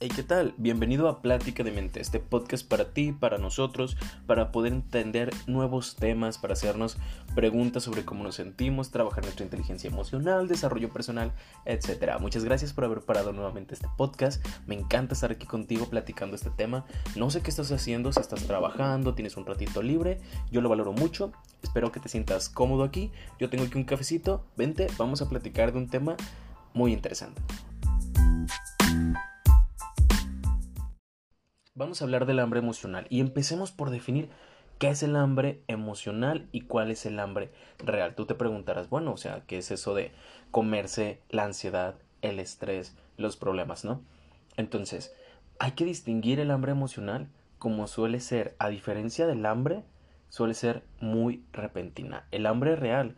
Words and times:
Hey, 0.00 0.12
¿qué 0.14 0.22
tal? 0.22 0.54
Bienvenido 0.58 1.08
a 1.08 1.22
Plática 1.22 1.64
de 1.64 1.72
Mente, 1.72 2.00
este 2.00 2.20
podcast 2.20 2.64
para 2.64 2.92
ti, 2.94 3.10
para 3.10 3.36
nosotros, 3.36 3.96
para 4.28 4.52
poder 4.52 4.72
entender 4.72 5.34
nuevos 5.48 5.96
temas, 5.96 6.38
para 6.38 6.52
hacernos 6.52 6.98
preguntas 7.34 7.82
sobre 7.82 8.04
cómo 8.04 8.22
nos 8.22 8.36
sentimos, 8.36 8.92
trabajar 8.92 9.24
nuestra 9.24 9.44
inteligencia 9.44 9.90
emocional, 9.90 10.46
desarrollo 10.46 10.88
personal, 10.90 11.32
etc. 11.64 12.12
Muchas 12.20 12.44
gracias 12.44 12.72
por 12.72 12.84
haber 12.84 13.00
parado 13.00 13.32
nuevamente 13.32 13.74
este 13.74 13.88
podcast. 13.96 14.46
Me 14.68 14.76
encanta 14.76 15.14
estar 15.14 15.32
aquí 15.32 15.48
contigo 15.48 15.86
platicando 15.86 16.36
este 16.36 16.50
tema. 16.50 16.84
No 17.16 17.28
sé 17.30 17.40
qué 17.40 17.50
estás 17.50 17.72
haciendo, 17.72 18.12
si 18.12 18.20
estás 18.20 18.44
trabajando, 18.44 19.16
tienes 19.16 19.36
un 19.36 19.46
ratito 19.46 19.82
libre, 19.82 20.20
yo 20.52 20.60
lo 20.60 20.68
valoro 20.68 20.92
mucho. 20.92 21.32
Espero 21.60 21.90
que 21.90 21.98
te 21.98 22.08
sientas 22.08 22.48
cómodo 22.48 22.84
aquí. 22.84 23.10
Yo 23.40 23.50
tengo 23.50 23.64
aquí 23.64 23.76
un 23.76 23.82
cafecito. 23.82 24.44
Vente, 24.56 24.86
vamos 24.96 25.22
a 25.22 25.28
platicar 25.28 25.72
de 25.72 25.78
un 25.78 25.88
tema 25.88 26.14
muy 26.72 26.92
interesante. 26.92 27.42
Vamos 31.78 32.02
a 32.02 32.06
hablar 32.06 32.26
del 32.26 32.40
hambre 32.40 32.58
emocional 32.58 33.06
y 33.08 33.20
empecemos 33.20 33.70
por 33.70 33.90
definir 33.90 34.30
qué 34.80 34.88
es 34.88 35.04
el 35.04 35.14
hambre 35.14 35.62
emocional 35.68 36.48
y 36.50 36.62
cuál 36.62 36.90
es 36.90 37.06
el 37.06 37.20
hambre 37.20 37.52
real. 37.78 38.16
Tú 38.16 38.26
te 38.26 38.34
preguntarás, 38.34 38.90
bueno, 38.90 39.12
o 39.12 39.16
sea, 39.16 39.44
¿qué 39.46 39.58
es 39.58 39.70
eso 39.70 39.94
de 39.94 40.10
comerse 40.50 41.20
la 41.30 41.44
ansiedad, 41.44 41.94
el 42.20 42.40
estrés, 42.40 42.96
los 43.16 43.36
problemas, 43.36 43.84
¿no? 43.84 44.02
Entonces, 44.56 45.14
hay 45.60 45.70
que 45.70 45.84
distinguir 45.84 46.40
el 46.40 46.50
hambre 46.50 46.72
emocional 46.72 47.28
como 47.60 47.86
suele 47.86 48.18
ser, 48.18 48.56
a 48.58 48.70
diferencia 48.70 49.28
del 49.28 49.46
hambre, 49.46 49.84
suele 50.30 50.54
ser 50.54 50.82
muy 50.98 51.44
repentina. 51.52 52.26
El 52.32 52.46
hambre 52.46 52.74
real 52.74 53.14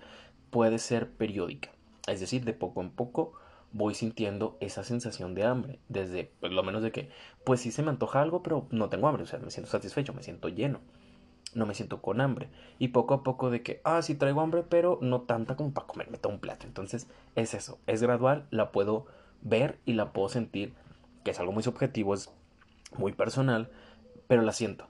puede 0.51 0.79
ser 0.79 1.09
periódica, 1.09 1.71
es 2.07 2.21
decir, 2.21 2.45
de 2.45 2.53
poco 2.53 2.83
en 2.83 2.91
poco 2.91 3.40
voy 3.73 3.95
sintiendo 3.95 4.57
esa 4.61 4.85
sensación 4.85 5.35
de 5.35 5.45
hambre, 5.45 5.79
desde 5.89 6.33
pues, 6.41 6.53
lo 6.53 6.63
menos 6.63 6.83
de 6.83 6.93
que, 6.93 7.11
pues 7.45 7.61
sí 7.61 7.71
se 7.71 7.83
me 7.83 7.91
antoja 7.91 8.21
algo, 8.21 8.43
pero 8.43 8.67
no 8.71 8.89
tengo 8.89 9.09
hambre, 9.09 9.23
o 9.23 9.27
sea, 9.27 9.39
me 9.39 9.51
siento 9.51 9.71
satisfecho, 9.71 10.13
me 10.13 10.23
siento 10.23 10.49
lleno, 10.49 10.81
no 11.55 11.67
me 11.67 11.75
siento 11.75 12.03
con 12.03 12.21
hambre, 12.21 12.49
y 12.79 12.89
poco 12.89 13.15
a 13.15 13.23
poco 13.23 13.51
de 13.51 13.63
que, 13.63 13.81
ah, 13.85 14.03
sí 14.03 14.15
traigo 14.15 14.41
hambre, 14.41 14.65
pero 14.69 14.99
no 15.03 15.23
tanta 15.23 15.57
como 15.57 15.73
para 15.73 15.87
comerme 15.87 16.19
todo 16.19 16.33
un 16.33 16.41
plato, 16.41 16.67
entonces 16.67 17.09
es 17.37 17.55
eso, 17.55 17.79
es 17.87 18.03
gradual, 18.03 18.47
la 18.51 18.73
puedo 18.73 19.07
ver 19.43 19.79
y 19.85 19.93
la 19.93 20.13
puedo 20.13 20.29
sentir, 20.29 20.75
que 21.25 21.31
es 21.31 21.39
algo 21.39 21.53
muy 21.53 21.63
subjetivo, 21.63 22.15
es 22.15 22.33
muy 22.97 23.13
personal, 23.13 23.71
pero 24.27 24.43
la 24.43 24.53
siento, 24.53 24.89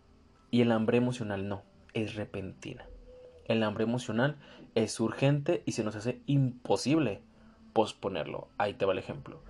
y 0.51 0.63
el 0.63 0.73
hambre 0.73 0.97
emocional 0.97 1.49
no, 1.49 1.63
es 1.93 2.15
repentina. 2.15 2.87
El 3.45 3.65
hambre 3.65 3.83
emocional 3.83 4.37
es 4.77 5.01
urgente 5.01 5.65
y 5.67 5.73
se 5.73 5.83
nos 5.83 5.97
hace 5.97 6.23
imposible 6.27 7.21
posponerlo. 7.73 8.49
Ahí 8.59 8.75
te 8.75 8.85
va 8.85 8.93
el 8.93 8.99
ejemplo. 8.99 9.41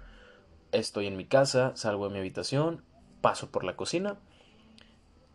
Estoy 0.73 1.07
en 1.07 1.17
mi 1.17 1.25
casa, 1.25 1.73
salgo 1.75 2.07
de 2.07 2.13
mi 2.13 2.19
habitación, 2.19 2.85
paso 3.21 3.51
por 3.51 3.65
la 3.65 3.77
cocina, 3.77 4.19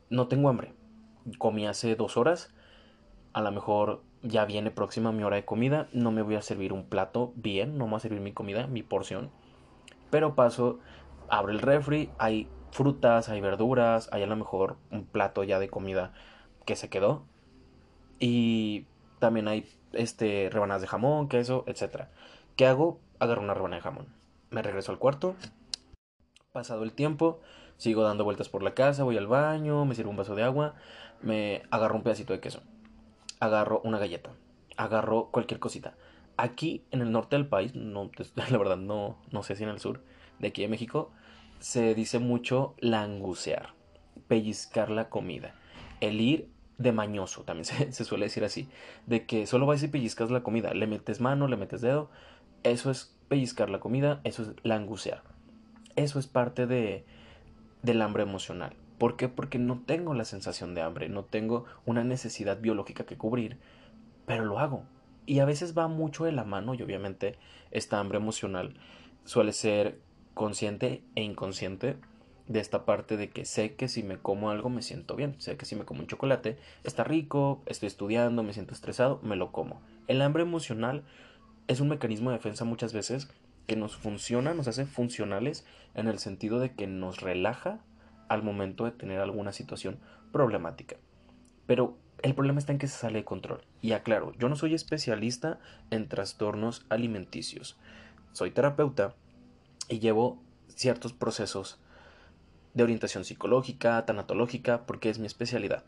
no 0.10 0.28
tengo 0.28 0.50
hambre. 0.50 0.74
Comí 1.38 1.66
hace 1.66 1.96
dos 1.96 2.18
horas, 2.18 2.54
a 3.34 3.42
lo 3.42 3.52
mejor 3.52 4.04
ya 4.22 4.46
viene 4.46 4.72
próxima 4.72 5.12
mi 5.12 5.24
hora 5.24 5.36
de 5.36 5.46
comida, 5.46 5.88
no 5.92 6.12
me 6.12 6.22
voy 6.22 6.36
a 6.36 6.42
servir 6.42 6.74
un 6.74 6.86
plato 6.86 7.34
bien, 7.36 7.78
no 7.78 7.86
me 7.86 7.92
voy 7.92 7.98
a 7.98 8.02
servir 8.02 8.22
mi 8.22 8.32
comida, 8.32 8.68
mi 8.68 8.84
porción. 8.84 9.30
Pero 10.10 10.36
paso, 10.36 10.80
abro 11.30 11.52
el 11.52 11.60
refri, 11.60 12.10
hay 12.18 12.48
frutas, 12.72 13.30
hay 13.30 13.42
verduras, 13.42 14.10
hay 14.12 14.24
a 14.24 14.28
lo 14.28 14.36
mejor 14.36 14.78
un 14.92 15.06
plato 15.06 15.44
ya 15.44 15.60
de 15.60 15.70
comida 15.70 16.14
que 16.66 16.76
se 16.76 16.90
quedó. 16.90 17.26
Y 18.20 18.88
también 19.20 19.48
hay 19.48 19.68
este 19.94 20.50
rebanadas 20.52 20.82
de 20.82 20.88
jamón, 20.88 21.28
queso, 21.28 21.64
etcétera. 21.68 22.12
¿Qué 22.56 22.66
hago? 22.66 23.02
Agarro 23.20 23.42
una 23.42 23.54
rebanada 23.54 23.78
de 23.78 23.84
jamón. 23.84 24.08
Me 24.50 24.62
regreso 24.62 24.94
al 24.94 24.98
cuarto. 24.98 25.36
Pasado 26.54 26.84
el 26.84 26.94
tiempo, 26.94 27.42
sigo 27.76 28.04
dando 28.04 28.24
vueltas 28.24 28.48
por 28.48 28.64
la 28.64 28.74
casa, 28.74 29.04
voy 29.04 29.18
al 29.18 29.28
baño, 29.28 29.84
me 29.84 29.94
sirvo 29.94 30.12
un 30.12 30.16
vaso 30.16 30.36
de 30.36 30.44
agua, 30.44 30.76
me 31.22 31.64
agarro 31.70 31.98
un 31.98 32.04
pedacito 32.04 32.32
de 32.32 32.40
queso, 32.40 32.62
agarro 33.42 33.82
una 33.84 34.00
galleta, 34.00 34.32
agarro 34.78 35.32
cualquier 35.32 35.60
cosita. 35.60 35.96
Aquí 36.38 36.86
en 36.92 37.02
el 37.02 37.12
norte 37.12 37.36
del 37.36 37.46
país, 37.46 37.76
no, 37.76 38.10
la 38.50 38.58
verdad 38.58 38.78
no, 38.78 39.18
no 39.32 39.44
sé 39.44 39.58
si 39.58 39.64
en 39.64 39.70
el 39.70 39.82
sur, 39.82 40.02
de 40.40 40.48
aquí 40.48 40.62
de 40.62 40.70
México, 40.70 41.12
se 41.60 41.94
dice 41.94 42.20
mucho 42.20 42.76
langucear, 42.80 43.74
pellizcar 44.30 44.90
la 44.90 45.10
comida, 45.10 45.56
el 46.00 46.22
ir 46.22 46.50
de 46.78 46.94
mañoso, 46.94 47.44
también 47.44 47.66
se, 47.66 47.92
se, 47.92 48.06
suele 48.06 48.28
decir 48.28 48.46
así, 48.46 48.70
de 49.08 49.26
que 49.26 49.46
solo 49.46 49.66
vas 49.66 49.84
y 49.84 49.90
pellizcas 49.90 50.32
la 50.32 50.42
comida, 50.42 50.74
le 50.74 50.88
metes 50.88 51.20
mano, 51.20 51.50
le 51.50 51.58
metes 51.58 51.82
dedo, 51.82 52.10
eso 52.66 52.92
es 52.92 53.16
pellizcar 53.28 53.70
la 53.70 53.80
comida, 53.80 54.22
eso 54.24 54.44
es 54.44 54.50
langucear. 54.64 55.22
Eso 55.96 56.20
es 56.20 56.28
parte 56.28 56.68
de, 56.68 57.06
del 57.84 58.02
hambre 58.02 58.24
emocional. 58.24 58.74
¿Por 58.98 59.18
qué? 59.18 59.28
Porque 59.30 59.60
no 59.60 59.82
tengo 59.86 60.14
la 60.14 60.26
sensación 60.26 60.74
de 60.74 60.82
hambre, 60.82 61.10
no 61.10 61.24
tengo 61.24 61.66
una 61.86 62.04
necesidad 62.04 62.60
biológica 62.60 63.06
que 63.06 63.18
cubrir, 63.18 63.58
pero 64.26 64.46
lo 64.46 64.60
hago. 64.60 64.84
Y 65.26 65.40
a 65.40 65.46
veces 65.46 65.78
va 65.78 65.88
mucho 65.88 66.26
de 66.26 66.32
la 66.32 66.44
mano 66.44 66.74
y 66.74 66.82
obviamente 66.82 67.38
esta 67.72 68.00
hambre 68.00 68.18
emocional 68.18 68.76
suele 69.26 69.54
ser 69.54 70.00
consciente 70.34 71.04
e 71.16 71.24
inconsciente 71.24 71.98
de 72.48 72.60
esta 72.60 72.86
parte 72.86 73.18
de 73.18 73.30
que 73.30 73.46
sé 73.46 73.76
que 73.76 73.88
si 73.88 74.04
me 74.04 74.18
como 74.18 74.50
algo 74.50 74.70
me 74.70 74.82
siento 74.82 75.16
bien, 75.16 75.36
sé 75.40 75.58
que 75.58 75.66
si 75.66 75.76
me 75.76 75.86
como 75.86 76.02
un 76.02 76.08
chocolate 76.08 76.58
está 76.84 77.04
rico, 77.04 77.64
estoy 77.66 77.88
estudiando, 77.88 78.44
me 78.44 78.54
siento 78.54 78.74
estresado, 78.74 79.20
me 79.24 79.36
lo 79.36 79.52
como. 79.52 79.82
El 80.08 80.22
hambre 80.22 80.44
emocional 80.44 81.04
es 81.68 81.80
un 81.80 81.90
mecanismo 81.90 82.30
de 82.30 82.38
defensa 82.38 82.66
muchas 82.66 82.94
veces 82.94 83.28
que 83.68 83.76
nos 83.76 83.96
funciona, 83.96 84.54
nos 84.54 84.68
hace 84.68 84.86
funcionales 84.86 85.66
en 85.96 86.08
el 86.08 86.20
sentido 86.20 86.60
de 86.60 86.74
que 86.74 86.88
nos 86.88 87.22
relaja 87.22 87.80
al 88.28 88.44
momento 88.44 88.86
de 88.86 88.92
tener 88.92 89.20
alguna 89.20 89.52
situación 89.52 90.00
problemática. 90.32 90.98
Pero 91.66 91.98
el 92.22 92.36
problema 92.36 92.60
está 92.60 92.72
en 92.72 92.78
que 92.78 92.88
se 92.88 92.98
sale 92.98 93.20
de 93.20 93.26
control. 93.26 93.62
Y 93.82 93.94
aclaro, 93.94 94.34
yo 94.38 94.50
no 94.50 94.56
soy 94.56 94.74
especialista 94.74 95.60
en 95.90 96.08
trastornos 96.08 96.86
alimenticios. 96.90 97.78
Soy 98.32 98.52
terapeuta 98.52 99.16
y 99.90 100.00
llevo 100.00 100.42
ciertos 100.68 101.14
procesos 101.14 101.80
de 102.74 102.84
orientación 102.84 103.26
psicológica, 103.26 104.06
tanatológica, 104.06 104.86
porque 104.86 105.10
es 105.10 105.18
mi 105.18 105.26
especialidad. 105.26 105.84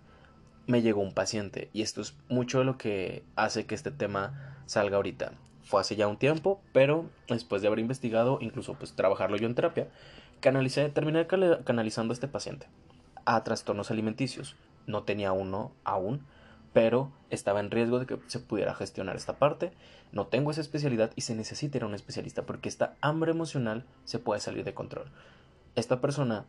Me 0.66 0.82
llegó 0.82 1.02
un 1.02 1.14
paciente 1.14 1.70
y 1.74 1.82
esto 1.82 2.02
es 2.02 2.16
mucho 2.30 2.60
de 2.60 2.66
lo 2.66 2.78
que 2.78 3.24
hace 3.36 3.66
que 3.66 3.76
este 3.76 3.92
tema 3.92 4.58
salga 4.66 4.98
ahorita 4.98 5.34
fue 5.68 5.82
hace 5.82 5.96
ya 5.96 6.08
un 6.08 6.18
tiempo, 6.18 6.62
pero 6.72 7.06
después 7.28 7.62
de 7.62 7.68
haber 7.68 7.80
investigado, 7.80 8.38
incluso 8.42 8.76
pues 8.76 8.94
trabajarlo 8.94 9.38
yo 9.38 9.48
en 9.48 9.56
terapia, 9.56 9.90
canalicé, 10.40 10.90
terminé 10.90 11.28
canalizando 11.28 12.14
a 12.14 12.16
este 12.16 12.28
paciente 12.28 12.68
a 13.26 13.44
trastornos 13.44 13.92
alimenticios. 13.92 14.56
No 14.86 15.04
tenía 15.04 15.34
uno 15.34 15.74
aún, 15.84 16.26
pero 16.72 17.12
estaba 17.30 17.60
en 17.60 17.70
riesgo 17.70 18.00
de 18.00 18.06
que 18.06 18.18
se 18.28 18.40
pudiera 18.40 18.74
gestionar 18.74 19.18
esta 19.18 19.38
parte. 19.38 19.74
No 20.14 20.28
tengo 20.28 20.52
esa 20.52 20.62
especialidad 20.62 21.12
y 21.18 21.22
se 21.22 21.36
necesita 21.36 21.78
ir 21.78 21.84
a 21.84 21.88
un 21.88 21.96
especialista 21.96 22.44
porque 22.46 22.70
esta 22.70 22.96
hambre 23.02 23.32
emocional 23.32 23.84
se 24.06 24.20
puede 24.20 24.40
salir 24.40 24.64
de 24.64 24.74
control. 24.74 25.12
Esta 25.76 26.00
persona 26.00 26.46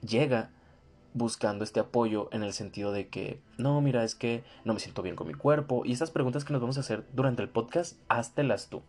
llega 0.00 0.50
buscando 1.14 1.64
este 1.64 1.80
apoyo 1.80 2.28
en 2.32 2.42
el 2.42 2.52
sentido 2.52 2.92
de 2.92 3.08
que, 3.08 3.40
no, 3.58 3.80
mira, 3.80 4.04
es 4.04 4.14
que 4.14 4.44
no 4.64 4.74
me 4.74 4.80
siento 4.80 5.02
bien 5.02 5.16
con 5.16 5.28
mi 5.28 5.34
cuerpo. 5.34 5.82
Y 5.84 5.92
estas 5.92 6.10
preguntas 6.10 6.44
que 6.44 6.52
nos 6.52 6.62
vamos 6.62 6.78
a 6.78 6.80
hacer 6.80 7.04
durante 7.12 7.42
el 7.42 7.48
podcast, 7.48 7.98
háztelas 8.08 8.68
tú. 8.68 8.82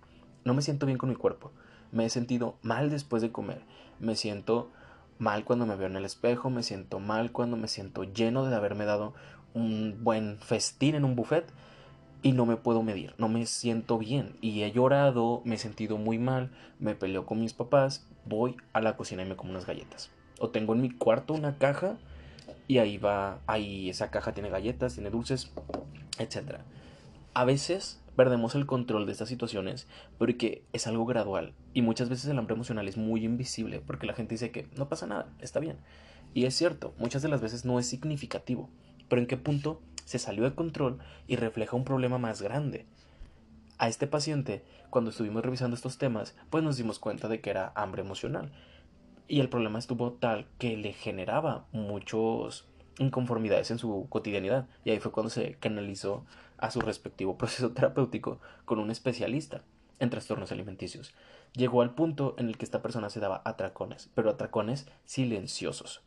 No 0.44 0.54
me 0.54 0.62
siento 0.62 0.86
bien 0.86 0.98
con 0.98 1.10
mi 1.10 1.16
cuerpo. 1.16 1.52
Me 1.92 2.06
he 2.06 2.10
sentido 2.10 2.56
mal 2.62 2.90
después 2.90 3.22
de 3.22 3.32
comer. 3.32 3.62
Me 4.00 4.16
siento 4.16 4.72
mal 5.20 5.44
cuando 5.44 5.66
me 5.66 5.76
veo 5.76 5.88
en 5.88 5.96
el 5.96 6.06
espejo. 6.06 6.50
Me 6.50 6.64
siento 6.64 7.00
mal 7.00 7.32
cuando 7.32 7.58
me 7.58 7.68
siento 7.68 8.04
lleno 8.04 8.46
de 8.46 8.56
haberme 8.56 8.86
dado 8.86 9.14
un 9.54 10.00
buen 10.04 10.38
festín 10.40 10.96
en 10.96 11.06
un 11.06 11.16
buffet. 11.16 11.46
Y 12.22 12.32
no 12.32 12.46
me 12.46 12.56
puedo 12.56 12.84
medir, 12.84 13.14
no 13.18 13.28
me 13.28 13.46
siento 13.46 13.98
bien. 13.98 14.38
Y 14.40 14.62
he 14.62 14.72
llorado, 14.72 15.42
me 15.44 15.56
he 15.56 15.58
sentido 15.58 15.98
muy 15.98 16.20
mal, 16.20 16.52
me 16.80 16.96
peleo 16.96 17.26
con 17.26 17.42
mis 17.42 17.52
papás, 17.52 18.08
voy 18.24 18.56
a 18.72 18.80
la 18.80 18.96
cocina 18.96 19.24
y 19.24 19.26
me 19.26 19.36
como 19.36 19.52
unas 19.52 19.66
galletas. 19.66 20.10
O 20.40 20.50
tengo 20.50 20.74
en 20.74 20.80
mi 20.80 20.90
cuarto 20.90 21.34
una 21.34 21.58
caja 21.58 21.98
y 22.68 22.78
ahí 22.78 22.98
va, 22.98 23.42
ahí 23.48 23.90
esa 23.90 24.12
caja 24.12 24.34
tiene 24.34 24.50
galletas, 24.50 24.94
tiene 24.94 25.10
dulces, 25.10 25.52
etc. 26.20 26.60
A 27.34 27.46
veces 27.46 28.02
perdemos 28.16 28.56
el 28.56 28.66
control 28.66 29.06
de 29.06 29.12
estas 29.12 29.30
situaciones 29.30 29.88
porque 30.18 30.64
es 30.72 30.88
algo 30.88 31.06
gradual 31.06 31.54
y 31.74 31.82
muchas 31.82 32.10
veces 32.10 32.30
el 32.30 32.38
hambre 32.38 32.56
emocional 32.56 32.88
es 32.88 32.98
muy 32.98 33.26
invisible 33.26 33.82
porque 33.86 34.08
la 34.08 34.14
gente 34.14 34.36
dice 34.36 34.52
que 34.52 34.68
no 34.78 34.88
pasa 34.88 35.08
nada, 35.08 35.28
está 35.40 35.60
bien. 35.60 35.78
Y 36.34 36.46
es 36.46 36.56
cierto, 36.56 36.94
muchas 36.98 37.22
de 37.22 37.30
las 37.30 37.42
veces 37.42 37.66
no 37.66 37.80
es 37.80 37.88
significativo, 37.88 38.70
pero 39.10 39.22
en 39.22 39.28
qué 39.28 39.38
punto 39.38 39.82
se 40.06 40.20
salió 40.20 40.44
de 40.44 40.56
control 40.56 41.00
y 41.28 41.36
refleja 41.36 41.76
un 41.76 41.84
problema 41.86 42.18
más 42.18 42.42
grande. 42.42 42.86
A 43.78 43.88
este 43.88 44.08
paciente, 44.08 44.64
cuando 44.90 45.10
estuvimos 45.10 45.44
revisando 45.44 45.76
estos 45.76 45.98
temas, 45.98 46.36
pues 46.50 46.64
nos 46.64 46.78
dimos 46.78 47.00
cuenta 47.00 47.28
de 47.28 47.42
que 47.42 47.50
era 47.50 47.72
hambre 47.76 48.02
emocional 48.02 48.52
y 49.28 49.40
el 49.40 49.50
problema 49.50 49.80
estuvo 49.80 50.14
tal 50.14 50.48
que 50.58 50.78
le 50.78 50.94
generaba 50.94 51.66
muchos 51.72 52.68
inconformidades 52.98 53.72
en 53.72 53.80
su 53.80 54.08
cotidianidad. 54.10 54.68
Y 54.84 54.92
ahí 54.92 55.00
fue 55.00 55.12
cuando 55.12 55.30
se 55.30 55.56
canalizó 55.56 56.26
a 56.58 56.72
su 56.72 56.82
respectivo 56.82 57.38
proceso 57.38 57.72
terapéutico 57.72 58.40
con 58.66 58.80
un 58.80 58.92
especialista. 58.92 59.62
en 60.00 60.10
trastornos 60.10 60.52
alimenticios. 60.52 61.14
Llegó 61.54 61.82
al 61.82 61.94
punto 61.94 62.36
en 62.38 62.50
el 62.50 62.58
que 62.58 62.66
esta 62.66 62.82
persona 62.82 63.10
se 63.10 63.20
daba 63.20 63.42
atracones, 63.46 64.10
pero 64.16 64.30
atracones 64.30 64.88
silenciosos. 65.06 66.02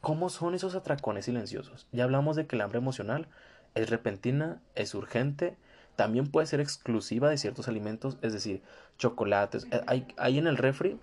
¿Cómo 0.00 0.28
son 0.28 0.54
esos 0.54 0.74
atracones 0.74 1.24
silenciosos? 1.24 1.86
Ya 1.92 2.04
hablamos 2.04 2.36
de 2.36 2.46
que 2.46 2.56
el 2.56 2.62
hambre 2.62 2.78
emocional 2.78 3.28
es 3.74 3.88
repentina, 3.90 4.60
es 4.74 4.94
urgente, 4.94 5.56
también 5.96 6.26
puede 6.26 6.46
ser 6.46 6.60
exclusiva 6.60 7.30
de 7.30 7.38
ciertos 7.38 7.68
alimentos, 7.68 8.18
es 8.22 8.32
decir, 8.32 8.62
chocolates. 8.98 9.66
Eh, 9.70 9.82
hay, 9.86 10.06
hay 10.16 10.38
en 10.38 10.46
el 10.46 10.56
refri 10.56 10.98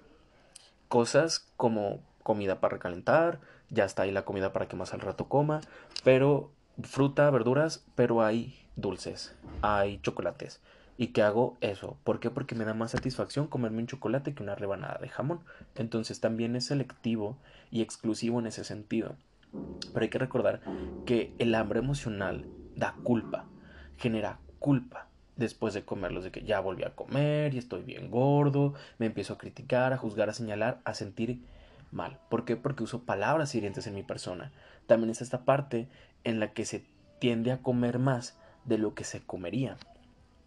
cosas 0.96 1.46
como 1.58 2.00
comida 2.24 2.62
para 2.62 2.76
recalentar, 2.76 3.42
ya 3.70 3.84
está 3.84 4.04
ahí 4.04 4.12
la 4.12 4.24
comida 4.24 4.54
para 4.54 4.70
que 4.70 4.78
más 4.78 4.94
al 4.94 5.02
rato 5.02 5.28
coma, 5.28 5.60
pero 6.06 6.54
fruta, 6.84 7.30
verduras, 7.32 7.86
pero 7.96 8.24
hay 8.24 8.66
dulces, 8.78 9.36
hay 9.62 10.00
chocolates. 10.00 10.62
¿Y 10.98 11.08
qué 11.08 11.22
hago? 11.22 11.58
Eso. 11.60 11.98
¿Por 12.06 12.22
qué? 12.22 12.30
Porque 12.30 12.56
me 12.56 12.64
da 12.64 12.74
más 12.74 12.92
satisfacción 12.92 13.48
comerme 13.48 13.80
un 13.80 13.88
chocolate 13.88 14.34
que 14.34 14.42
una 14.42 14.56
rebanada 14.56 14.98
de 15.00 15.10
jamón. 15.10 15.42
Entonces 15.76 16.22
también 16.22 16.56
es 16.56 16.68
selectivo 16.68 17.38
y 17.72 17.82
exclusivo 17.82 18.40
en 18.40 18.48
ese 18.48 18.64
sentido. 18.64 19.18
Pero 19.94 20.02
hay 20.02 20.10
que 20.10 20.18
recordar 20.18 20.62
que 21.06 21.36
el 21.40 21.56
hambre 21.56 21.80
emocional 21.80 22.46
da 22.78 22.96
culpa, 23.04 23.44
genera 23.98 24.40
culpa 24.60 25.10
después 25.36 25.74
de 25.74 25.84
comerlos, 25.84 26.24
de 26.24 26.32
que 26.32 26.44
ya 26.44 26.60
volví 26.60 26.84
a 26.84 26.96
comer 26.96 27.54
y 27.54 27.58
estoy 27.58 27.84
bien 27.84 28.10
gordo, 28.10 28.74
me 28.98 29.06
empiezo 29.06 29.34
a 29.34 29.38
criticar, 29.38 29.94
a 29.94 29.98
juzgar, 29.98 30.30
a 30.30 30.34
señalar, 30.34 30.80
a 30.86 30.94
sentir 30.94 31.42
mal. 31.92 32.20
¿Por 32.30 32.46
qué? 32.46 32.56
Porque 32.56 32.84
uso 32.84 33.04
palabras 33.04 33.54
hirientes 33.56 33.88
en 33.88 33.96
mi 33.96 34.04
persona. 34.04 34.52
También 34.88 35.10
está 35.10 35.24
esta 35.24 35.46
parte 35.46 35.88
en 36.24 36.40
la 36.40 36.54
que 36.54 36.66
se 36.66 36.86
tiende 37.20 37.52
a 37.52 37.62
comer 37.62 38.00
más 38.00 38.38
de 38.66 38.78
lo 38.78 38.94
que 38.94 39.04
se 39.04 39.22
comería. 39.22 39.78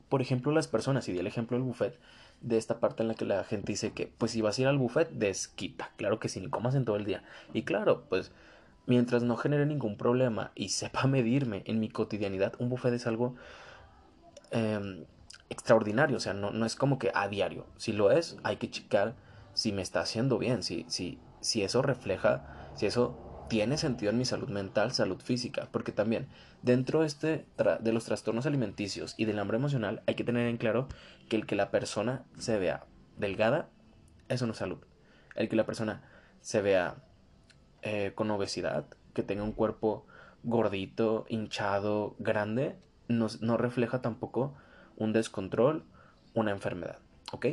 Por 0.09 0.23
ejemplo, 0.23 0.53
las 0.53 0.69
personas, 0.69 1.09
y 1.09 1.13
di 1.13 1.19
el 1.19 1.27
ejemplo 1.27 1.57
del 1.57 1.65
buffet, 1.65 1.99
de 2.41 2.57
esta 2.57 2.79
parte 2.81 3.03
en 3.03 3.09
la 3.09 3.15
que 3.15 3.25
la 3.25 3.45
gente 3.45 3.73
dice 3.73 3.93
que, 3.93 4.07
pues 4.07 4.33
si 4.33 4.41
vas 4.41 4.59
a 4.59 4.63
ir 4.63 4.69
al 4.69 4.79
buffet, 4.79 5.11
desquita. 5.11 5.91
Claro 5.97 6.19
que 6.19 6.29
sí, 6.29 6.41
ni 6.41 6.49
comas 6.49 6.75
en 6.75 6.85
todo 6.85 6.97
el 6.97 7.05
día. 7.05 7.23
Y 7.53 7.63
claro, 7.63 8.05
pues 8.09 8.33
mientras 8.87 9.23
no 9.23 9.37
genere 9.37 9.67
ningún 9.67 9.97
problema 9.97 10.53
y 10.55 10.71
sepa 10.71 11.07
medirme 11.07 11.63
en 11.67 11.81
mi 11.81 11.89
cotidianidad, 11.89 12.55
un 12.59 12.69
buffet 12.69 12.95
es 12.95 13.07
algo 13.07 13.35
em, 14.51 15.05
extraordinario. 15.51 16.17
O 16.17 16.21
sea, 16.21 16.35
no, 16.35 16.51
no 16.51 16.67
es 16.67 16.77
como 16.77 16.99
que 16.99 17.11
a 17.15 17.29
diario. 17.29 17.67
Si 17.77 17.93
lo 17.93 18.11
es, 18.11 18.37
hay 18.43 18.57
que 18.57 18.71
checar 18.71 19.15
si 19.55 19.73
me 19.73 19.83
está 19.83 20.01
haciendo 20.01 20.39
bien, 20.39 20.63
si, 20.63 20.85
si, 20.89 21.19
si 21.41 21.63
eso 21.63 21.83
refleja, 21.83 22.71
si 22.75 22.87
eso 22.87 23.29
tiene 23.49 23.79
sentido 23.79 24.11
en 24.11 24.19
mi 24.19 24.25
salud 24.25 24.49
mental, 24.49 24.93
salud 24.93 25.21
física, 25.21 25.69
porque 25.73 25.91
también 25.91 26.29
dentro 26.63 27.01
de, 27.01 27.07
este 27.07 27.47
los 27.83 28.05
trastornos 28.05 28.47
alimenticios 28.47 29.15
y 29.17 29.25
del 29.25 29.39
hambre 29.39 29.57
emocional 29.57 30.03
hay 30.07 30.15
que 30.15 30.25
tener 30.25 30.47
en 30.47 30.59
claro 30.59 30.87
que 31.29 31.37
el 31.37 31.47
que 31.47 31.57
la 31.57 31.71
persona 31.71 32.25
se 32.39 32.59
vea 32.59 32.85
delgada, 33.17 33.69
eso 34.29 34.47
no 34.47 34.53
es 34.53 34.59
salud. 34.59 34.79
El 35.35 35.49
que 35.49 35.57
la 35.57 35.67
persona 35.67 36.03
se 36.41 36.63
vea 36.63 36.97
eh, 37.83 38.13
con 38.15 38.31
obesidad, 38.31 38.87
que 39.15 39.23
tenga 39.23 39.43
un 39.43 39.53
cuerpo 39.53 40.07
gordito, 40.45 41.27
hinchado, 41.29 42.15
grande, 42.19 42.77
no, 43.09 43.27
no 43.41 43.57
refleja 43.57 44.01
tampoco 44.01 44.55
un 44.97 45.13
descontrol, 45.13 45.85
una 46.35 46.51
enfermedad, 46.51 46.99
¿ok? 47.33 47.47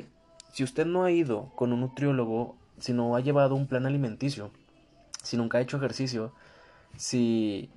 Si 0.52 0.64
usted 0.64 0.86
no 0.86 1.04
ha 1.04 1.12
ido 1.12 1.52
con 1.56 1.74
un 1.74 1.82
nutriólogo, 1.82 2.56
si 2.80 2.94
no 2.94 3.16
ha 3.16 3.20
llevado 3.20 3.56
un 3.56 3.68
plan 3.68 3.86
alimenticio, 3.86 4.52
si 5.24 5.38
nunca 5.38 5.58
ha 5.58 5.62
hecho 5.62 5.78
ejercicio, 5.78 6.34
si 6.98 7.70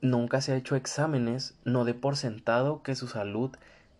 nunca 0.00 0.40
se 0.40 0.52
ha 0.52 0.56
hecho 0.56 0.76
exámenes, 0.76 1.58
no 1.64 1.84
dé 1.84 1.94
por 1.94 2.16
sentado 2.16 2.82
que 2.82 2.94
su 2.94 3.08
salud 3.08 3.50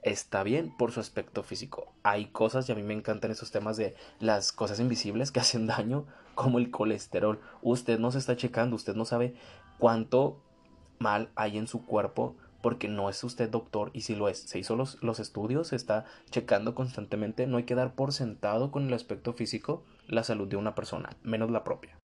está 0.03 0.43
bien 0.43 0.75
por 0.77 0.93
su 0.93 1.00
aspecto 1.00 1.43
físico. 1.43 1.93
Hay 2.03 2.27
cosas, 2.27 2.69
y 2.69 2.73
a 2.73 2.75
mí 2.75 2.82
me 2.82 2.94
encantan 2.94 3.31
esos 3.31 3.50
temas 3.50 3.77
de 3.77 3.94
las 4.19 4.53
cosas 4.53 4.81
invisibles 4.81 5.32
que 5.32 5.41
hacen 5.41 5.67
daño, 5.67 6.06
como 6.35 6.59
el 6.59 6.71
colesterol. 6.71 7.41
Usted 7.62 7.99
no 7.99 8.11
se 8.12 8.19
está 8.19 8.37
checando, 8.37 8.77
usted 8.77 8.94
no 8.94 9.05
sabe 9.05 9.35
cuánto 9.79 10.41
mal 10.99 11.31
hay 11.35 11.59
en 11.59 11.67
su 11.67 11.85
cuerpo 11.85 12.37
porque 12.62 12.89
no 12.89 13.11
es 13.11 13.23
usted 13.25 13.49
doctor 13.49 13.91
y 13.93 14.03
si 14.03 14.15
lo 14.15 14.29
es, 14.29 14.39
se 14.39 14.59
hizo 14.59 14.77
los, 14.77 15.03
los 15.03 15.21
estudios, 15.21 15.69
se 15.69 15.77
está 15.77 16.05
checando 16.31 16.75
constantemente, 16.75 17.47
no 17.47 17.57
hay 17.57 17.65
que 17.65 17.75
dar 17.75 17.95
por 17.95 18.12
sentado 18.12 18.71
con 18.71 18.87
el 18.87 18.95
aspecto 18.95 19.33
físico 19.33 19.85
la 20.07 20.25
salud 20.25 20.49
de 20.49 20.57
una 20.57 20.75
persona, 20.75 21.17
menos 21.23 21.51
la 21.51 21.65
propia. 21.65 22.01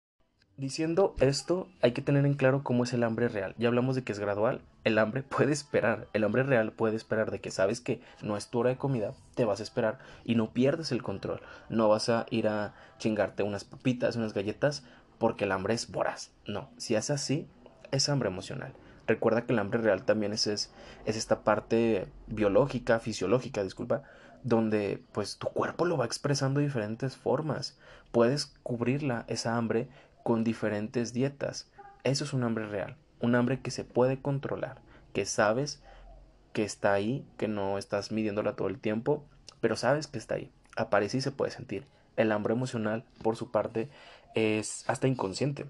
Diciendo 0.58 1.16
esto, 1.20 1.68
hay 1.82 1.92
que 1.92 2.02
tener 2.02 2.26
en 2.26 2.36
claro 2.36 2.64
cómo 2.64 2.86
es 2.86 2.94
el 2.94 3.04
hambre 3.04 3.28
real. 3.28 3.56
Ya 3.58 3.68
hablamos 3.68 3.94
de 3.94 4.06
que 4.06 4.14
es 4.14 4.20
gradual. 4.20 4.62
El 4.86 4.98
hambre 5.00 5.22
puede 5.30 5.52
esperar. 5.52 6.08
El 6.14 6.24
hambre 6.24 6.44
real 6.44 6.72
puede 6.72 6.96
esperar 6.96 7.30
de 7.30 7.42
que 7.42 7.52
sabes 7.52 7.82
que 7.82 8.02
no 8.22 8.38
es 8.38 8.48
tu 8.48 8.60
hora 8.60 8.70
de 8.70 8.78
comida, 8.78 9.14
te 9.36 9.44
vas 9.44 9.60
a 9.60 9.64
esperar 9.64 10.00
y 10.24 10.36
no 10.36 10.54
pierdes 10.54 10.94
el 10.94 11.04
control. 11.04 11.42
No 11.68 11.90
vas 11.90 12.08
a 12.08 12.26
ir 12.30 12.48
a 12.48 12.74
chingarte 13.00 13.44
unas 13.44 13.66
papitas, 13.66 14.16
unas 14.16 14.34
galletas, 14.34 14.86
porque 15.18 15.44
el 15.44 15.52
hambre 15.52 15.74
es 15.74 15.92
voraz. 15.92 16.32
No, 16.48 16.70
si 16.78 16.96
es 16.96 17.10
así, 17.10 17.50
es 17.92 18.08
hambre 18.08 18.30
emocional. 18.30 18.74
Recuerda 19.08 19.46
que 19.46 19.54
el 19.54 19.60
hambre 19.60 19.80
real 19.82 20.04
también 20.04 20.34
es, 20.34 20.48
es, 20.48 20.72
es 21.06 21.16
esta 21.16 21.44
parte 21.44 22.08
biológica, 22.28 23.00
fisiológica, 23.00 23.64
disculpa, 23.64 24.04
donde 24.44 25.04
pues 25.12 25.38
tu 25.38 25.48
cuerpo 25.48 25.86
lo 25.86 25.98
va 25.98 26.06
expresando 26.06 26.60
de 26.60 26.68
diferentes 26.68 27.16
formas. 27.16 27.78
Puedes 28.12 28.54
cubrirla, 28.64 29.26
esa 29.28 29.58
hambre, 29.58 29.88
con 30.24 30.44
diferentes 30.44 31.14
dietas. 31.14 31.70
Eso 32.04 32.24
es 32.24 32.34
un 32.34 32.44
hambre 32.44 32.68
real, 32.68 32.96
un 33.20 33.36
hambre 33.36 33.62
que 33.62 33.72
se 33.72 33.84
puede 33.84 34.22
controlar, 34.22 34.82
que 35.14 35.26
sabes 35.26 35.82
que 36.54 36.64
está 36.64 36.94
ahí, 36.94 37.26
que 37.38 37.48
no 37.48 37.78
estás 37.78 38.12
midiéndola 38.12 38.56
todo 38.56 38.68
el 38.68 38.80
tiempo, 38.80 39.26
pero 39.62 39.76
sabes 39.76 40.08
que 40.08 40.18
está 40.18 40.36
ahí. 40.36 40.52
Aparece 40.78 41.18
y 41.18 41.22
se 41.22 41.32
puede 41.32 41.52
sentir. 41.52 41.86
El 42.16 42.32
hambre 42.32 42.54
emocional, 42.54 43.04
por 43.22 43.36
su 43.36 43.52
parte, 43.52 43.90
es 44.36 44.84
hasta 44.88 45.08
inconsciente. 45.08 45.66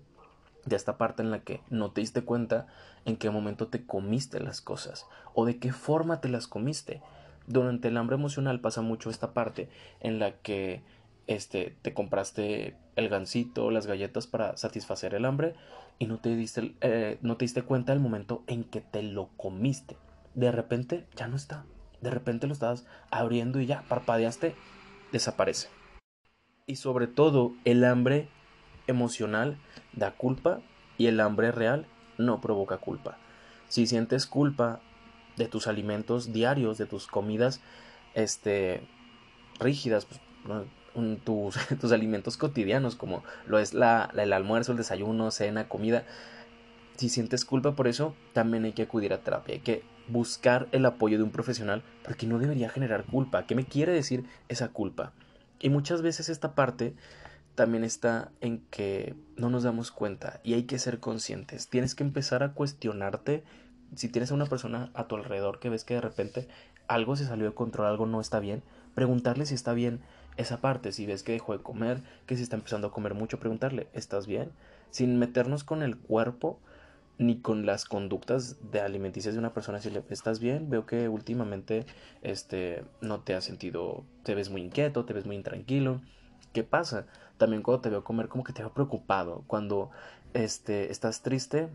De 0.66 0.76
esta 0.76 0.98
parte 0.98 1.22
en 1.22 1.32
la 1.32 1.40
que 1.40 1.62
no 1.70 1.92
te 1.92 2.02
diste 2.02 2.24
cuenta 2.24 2.68
en 3.06 3.18
qué 3.18 3.30
momento 3.30 3.68
te 3.68 3.86
comiste 3.86 4.40
las 4.40 4.62
cosas 4.62 5.06
o 5.34 5.46
de 5.46 5.60
qué 5.60 5.72
forma 5.72 6.22
te 6.22 6.30
las 6.30 6.48
comiste. 6.48 7.02
Durante 7.48 7.90
el 7.90 7.98
hambre 7.98 8.16
emocional 8.16 8.60
pasa 8.60 8.82
mucho 8.82 9.10
esta 9.12 9.34
parte 9.34 9.70
en 10.00 10.18
la 10.18 10.32
que 10.32 10.82
este, 11.28 11.76
te 11.82 11.94
compraste 11.94 12.76
el 12.96 13.10
gansito, 13.10 13.70
las 13.72 13.88
galletas 13.88 14.26
para 14.28 14.58
satisfacer 14.58 15.14
el 15.14 15.26
hambre 15.26 15.56
y 16.00 16.08
no 16.08 16.18
te 16.18 16.36
diste, 16.36 16.76
eh, 16.82 17.20
no 17.22 17.38
te 17.38 17.46
diste 17.46 17.62
cuenta 17.62 17.94
del 17.94 18.02
momento 18.02 18.44
en 18.48 18.64
que 18.64 18.82
te 18.82 19.04
lo 19.04 19.30
comiste. 19.38 19.98
De 20.34 20.52
repente 20.52 21.06
ya 21.16 21.28
no 21.28 21.36
está. 21.36 21.66
De 22.02 22.10
repente 22.10 22.48
lo 22.48 22.54
estabas 22.54 22.86
abriendo 23.12 23.60
y 23.60 23.66
ya 23.66 23.84
parpadeaste, 23.88 24.56
desaparece. 25.12 25.70
Y 26.68 26.78
sobre 26.78 27.08
todo, 27.08 27.54
el 27.64 27.84
hambre 27.84 28.28
emocional 28.88 29.58
da 29.94 30.12
culpa 30.12 30.62
y 30.98 31.08
el 31.08 31.20
hambre 31.20 31.52
real 31.52 31.88
no 32.18 32.42
provoca 32.42 32.78
culpa. 32.78 33.18
Si 33.68 33.88
sientes 33.88 34.26
culpa 34.28 34.80
de 35.38 35.48
tus 35.48 35.68
alimentos 35.68 36.32
diarios, 36.32 36.78
de 36.78 36.86
tus 36.86 37.08
comidas 37.08 37.62
este, 38.14 38.88
rígidas, 39.60 40.06
pues, 40.06 40.22
tus, 41.24 41.56
tus, 41.80 41.92
alimentos 41.92 42.38
cotidianos, 42.38 42.96
como 42.96 43.24
lo 43.46 43.60
es 43.60 43.74
la, 43.74 44.12
el 44.18 44.34
almuerzo, 44.34 44.72
el 44.72 44.78
desayuno, 44.78 45.32
cena, 45.32 45.68
comida. 45.68 46.06
Si 46.96 47.10
sientes 47.10 47.44
culpa 47.44 47.76
por 47.76 47.88
eso, 47.88 48.16
también 48.34 48.64
hay 48.64 48.72
que 48.72 48.84
acudir 48.84 49.12
a 49.14 49.20
terapia, 49.20 49.56
hay 49.56 49.62
que 49.62 49.84
buscar 50.08 50.68
el 50.72 50.86
apoyo 50.86 51.18
de 51.18 51.24
un 51.24 51.32
profesional, 51.32 51.84
porque 52.04 52.26
no 52.26 52.40
debería 52.40 52.70
generar 52.70 53.04
culpa. 53.04 53.46
¿Qué 53.46 53.56
me 53.56 53.66
quiere 53.66 53.92
decir 53.92 54.24
esa 54.48 54.70
culpa? 54.70 55.12
Y 55.60 55.70
muchas 55.70 56.02
veces 56.02 56.30
esta 56.30 56.56
parte 56.56 56.94
también 57.56 57.84
está 57.84 58.32
en 58.42 58.60
que 58.70 59.16
no 59.38 59.50
nos 59.50 59.64
damos 59.64 59.92
cuenta 59.92 60.40
y 60.44 60.54
hay 60.54 60.64
que 60.64 60.80
ser 60.80 61.00
conscientes. 61.00 61.70
Tienes 61.70 61.96
que 61.96 62.04
empezar 62.04 62.44
a 62.44 62.54
cuestionarte 62.54 63.44
si 63.96 64.10
tienes 64.10 64.32
a 64.32 64.36
una 64.36 64.46
persona 64.46 64.92
a 64.94 65.08
tu 65.08 65.16
alrededor 65.16 65.60
que 65.60 65.70
ves 65.70 65.84
que 65.84 65.96
de 65.96 66.02
repente 66.02 66.48
algo 66.88 67.16
se 67.16 67.26
salió 67.26 67.46
de 67.46 67.54
control, 67.54 67.88
algo 67.88 68.06
no 68.06 68.22
está 68.22 68.40
bien, 68.40 68.62
preguntarle 68.94 69.46
si 69.46 69.56
está 69.56 69.74
bien 69.74 70.02
esa 70.38 70.60
parte, 70.60 70.92
si 70.92 71.06
ves 71.06 71.24
que 71.24 71.32
dejó 71.32 71.54
de 71.54 71.64
comer, 71.64 72.02
que 72.26 72.36
si 72.36 72.44
está 72.44 72.58
empezando 72.58 72.88
a 72.88 72.92
comer 72.92 73.14
mucho, 73.14 73.40
preguntarle, 73.40 73.88
¿estás 73.94 74.28
bien? 74.28 74.52
Sin 74.92 75.18
meternos 75.18 75.64
con 75.64 75.82
el 75.82 75.98
cuerpo 75.98 76.60
ni 77.18 77.40
con 77.40 77.66
las 77.66 77.86
conductas 77.86 78.58
de 78.72 78.82
alimenticias 78.82 79.34
de 79.34 79.40
una 79.40 79.54
persona, 79.54 79.80
si 79.80 79.90
le 79.90 80.04
estás 80.10 80.40
bien, 80.40 80.70
veo 80.70 80.86
que 80.86 81.08
últimamente 81.08 81.86
este 82.22 82.84
no 83.00 83.22
te 83.22 83.34
has 83.36 83.46
sentido, 83.46 84.04
te 84.24 84.36
ves 84.36 84.50
muy 84.50 84.62
inquieto, 84.62 85.06
te 85.06 85.14
ves 85.14 85.26
muy 85.26 85.38
intranquilo. 85.38 86.02
¿Qué 86.56 86.64
pasa? 86.64 87.06
También 87.38 87.64
cuando 87.64 87.82
te 87.82 87.90
veo 87.90 88.06
comer 88.06 88.30
como 88.30 88.46
que 88.46 88.54
te 88.54 88.62
veo 88.62 88.72
preocupado, 88.72 89.44
cuando 89.46 89.92
este 90.34 90.90
estás 90.90 91.22
triste, 91.22 91.68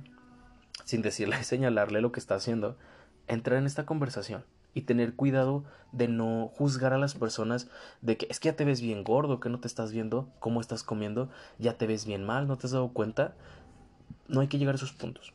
sin 0.87 1.02
decirle 1.02 1.37
señalarle 1.44 2.00
lo 2.00 2.12
que 2.12 2.18
está 2.18 2.37
haciendo, 2.37 2.78
entrar 3.26 3.58
en 3.58 3.66
esta 3.66 3.84
conversación 3.84 4.42
y 4.72 4.82
tener 4.82 5.14
cuidado 5.16 5.64
de 5.92 6.08
no 6.08 6.50
juzgar 6.54 6.94
a 6.94 6.99
las 6.99 7.14
personas 7.14 7.68
de 8.00 8.16
que 8.16 8.26
es 8.30 8.40
que 8.40 8.49
ya 8.49 8.56
te 8.56 8.64
ves 8.64 8.80
bien 8.80 9.04
gordo, 9.04 9.38
que 9.38 9.50
no 9.50 9.60
te 9.60 9.68
estás 9.68 9.92
viendo 9.92 10.30
cómo 10.38 10.62
estás 10.62 10.82
comiendo, 10.82 11.28
ya 11.58 11.76
te 11.76 11.87
ves 11.87 12.06
bien 12.06 12.25
mal, 12.25 12.49
no 12.49 12.56
te 12.56 12.66
has 12.66 12.72
dado 12.72 12.88
cuenta. 12.88 13.34
No 14.28 14.40
hay 14.40 14.49
que 14.49 14.56
llegar 14.56 14.76
a 14.76 14.76
esos 14.76 14.92
puntos. 14.92 15.34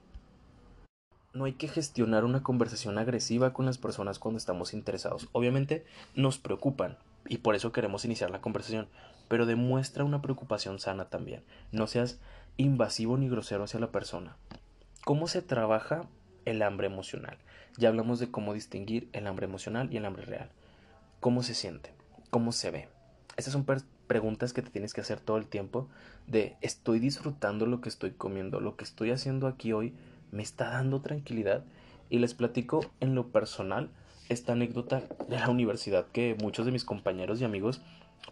no 1.34 1.46
hay 1.46 1.54
que 1.54 1.68
gestionar 1.68 2.26
una 2.26 2.42
conversación 2.42 2.98
agresiva 2.98 3.54
con 3.54 3.68
las 3.68 3.78
personas 3.78 4.18
cuando 4.18 4.40
estamos 4.40 4.74
interesados. 4.74 5.28
Obviamente 5.34 5.86
nos 6.16 6.40
preocupan 6.40 6.98
y 7.28 7.38
por 7.38 7.54
eso 7.56 7.72
queremos 7.72 8.06
iniciar 8.06 8.32
la 8.32 8.42
conversación, 8.42 8.88
pero 9.28 9.46
demuestra 9.46 10.04
una 10.04 10.22
preocupación 10.22 10.80
sana 10.80 11.06
también. 11.06 11.44
No 11.72 11.88
seas 11.88 12.20
invasivo 12.58 13.18
ni 13.18 13.30
grosero 13.30 13.64
hacia 13.64 13.80
la 13.80 13.92
persona. 13.92 14.38
¿Cómo 15.04 15.28
se 15.28 15.42
trabaja 15.42 16.02
el 16.46 16.62
hambre 16.62 16.88
emocional? 16.88 17.38
Ya 17.78 17.90
hablamos 17.90 18.20
de 18.20 18.32
cómo 18.32 18.54
distinguir 18.54 19.10
el 19.14 19.28
hambre 19.28 19.46
emocional 19.46 19.92
y 19.92 19.98
el 19.98 20.06
hambre 20.06 20.26
real. 20.26 20.50
¿Cómo 21.20 21.44
se 21.44 21.54
siente? 21.54 21.94
¿Cómo 22.30 22.52
se 22.52 22.72
ve? 22.72 22.90
Estas 23.38 23.54
son 23.54 23.66
preguntas 24.08 24.54
que 24.54 24.62
te 24.62 24.70
tienes 24.70 24.94
que 24.94 25.02
hacer 25.02 25.20
todo 25.20 25.38
el 25.38 25.48
tiempo 25.48 25.90
de 26.28 26.56
estoy 26.62 27.00
disfrutando 27.00 27.66
lo 27.66 27.82
que 27.82 27.90
estoy 27.90 28.12
comiendo, 28.12 28.60
lo 28.60 28.76
que 28.78 28.84
estoy 28.84 29.12
haciendo 29.12 29.48
aquí 29.48 29.74
hoy 29.74 29.94
me 30.32 30.44
está 30.44 30.70
dando 30.70 31.02
tranquilidad 31.02 31.64
y 32.10 32.20
les 32.20 32.34
platico 32.34 32.86
en 33.00 33.16
lo 33.16 33.28
personal 33.28 33.90
esta 34.30 34.54
anécdota 34.54 35.04
de 35.28 35.40
la 35.40 35.50
universidad 35.50 36.06
que 36.08 36.36
muchos 36.42 36.66
de 36.66 36.72
mis 36.72 36.84
compañeros 36.84 37.42
y 37.42 37.46
amigos 37.46 37.82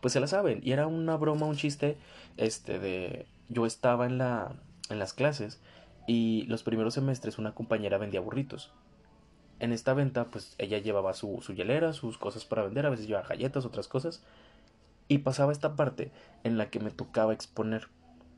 pues 0.02 0.14
se 0.14 0.20
la 0.20 0.28
saben 0.28 0.60
y 0.64 0.72
era 0.72 0.88
una 0.88 1.16
broma, 1.18 1.46
un 1.46 1.56
chiste 1.56 1.98
este 2.38 2.80
de 2.80 3.26
yo 3.50 3.66
estaba 3.66 4.06
en 4.06 4.18
la 4.18 4.54
en 4.90 5.00
las 5.00 5.14
clases 5.14 5.62
y 6.08 6.44
los 6.48 6.64
primeros 6.64 6.94
semestres 6.94 7.38
una 7.38 7.54
compañera 7.54 7.98
vendía 7.98 8.20
burritos. 8.20 8.72
En 9.60 9.72
esta 9.72 9.94
venta 9.94 10.26
pues 10.26 10.56
ella 10.58 10.80
llevaba 10.80 11.14
su, 11.14 11.40
su 11.42 11.54
hielera, 11.54 11.94
sus 11.94 12.18
cosas 12.18 12.44
para 12.46 12.64
vender, 12.64 12.86
a 12.86 12.90
veces 12.90 13.08
llevaba 13.08 13.28
galletas, 13.28 13.66
otras 13.66 13.88
cosas 13.88 14.24
y 15.08 15.20
pasaba 15.20 15.52
esta 15.52 15.76
parte 15.76 16.12
en 16.44 16.58
la 16.58 16.70
que 16.70 16.80
me 16.80 16.92
tocaba 16.92 17.34
exponer. 17.34 17.88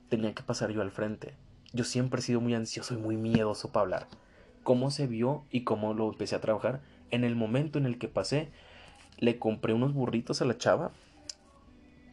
Tenía 0.09 0.33
que 0.33 0.43
pasar 0.43 0.71
yo 0.71 0.81
al 0.81 0.91
frente. 0.91 1.33
Yo 1.73 1.83
siempre 1.83 2.19
he 2.19 2.23
sido 2.23 2.41
muy 2.41 2.53
ansioso 2.53 2.93
y 2.93 2.97
muy 2.97 3.17
miedoso 3.17 3.71
para 3.71 3.83
hablar. 3.83 4.07
Cómo 4.63 4.91
se 4.91 5.07
vio 5.07 5.45
y 5.51 5.63
cómo 5.63 5.93
lo 5.93 6.09
empecé 6.09 6.35
a 6.35 6.41
trabajar. 6.41 6.81
En 7.11 7.23
el 7.23 7.35
momento 7.35 7.79
en 7.79 7.85
el 7.85 7.97
que 7.97 8.07
pasé, 8.07 8.49
le 9.17 9.39
compré 9.39 9.73
unos 9.73 9.93
burritos 9.93 10.41
a 10.41 10.45
la 10.45 10.57
chava. 10.57 10.91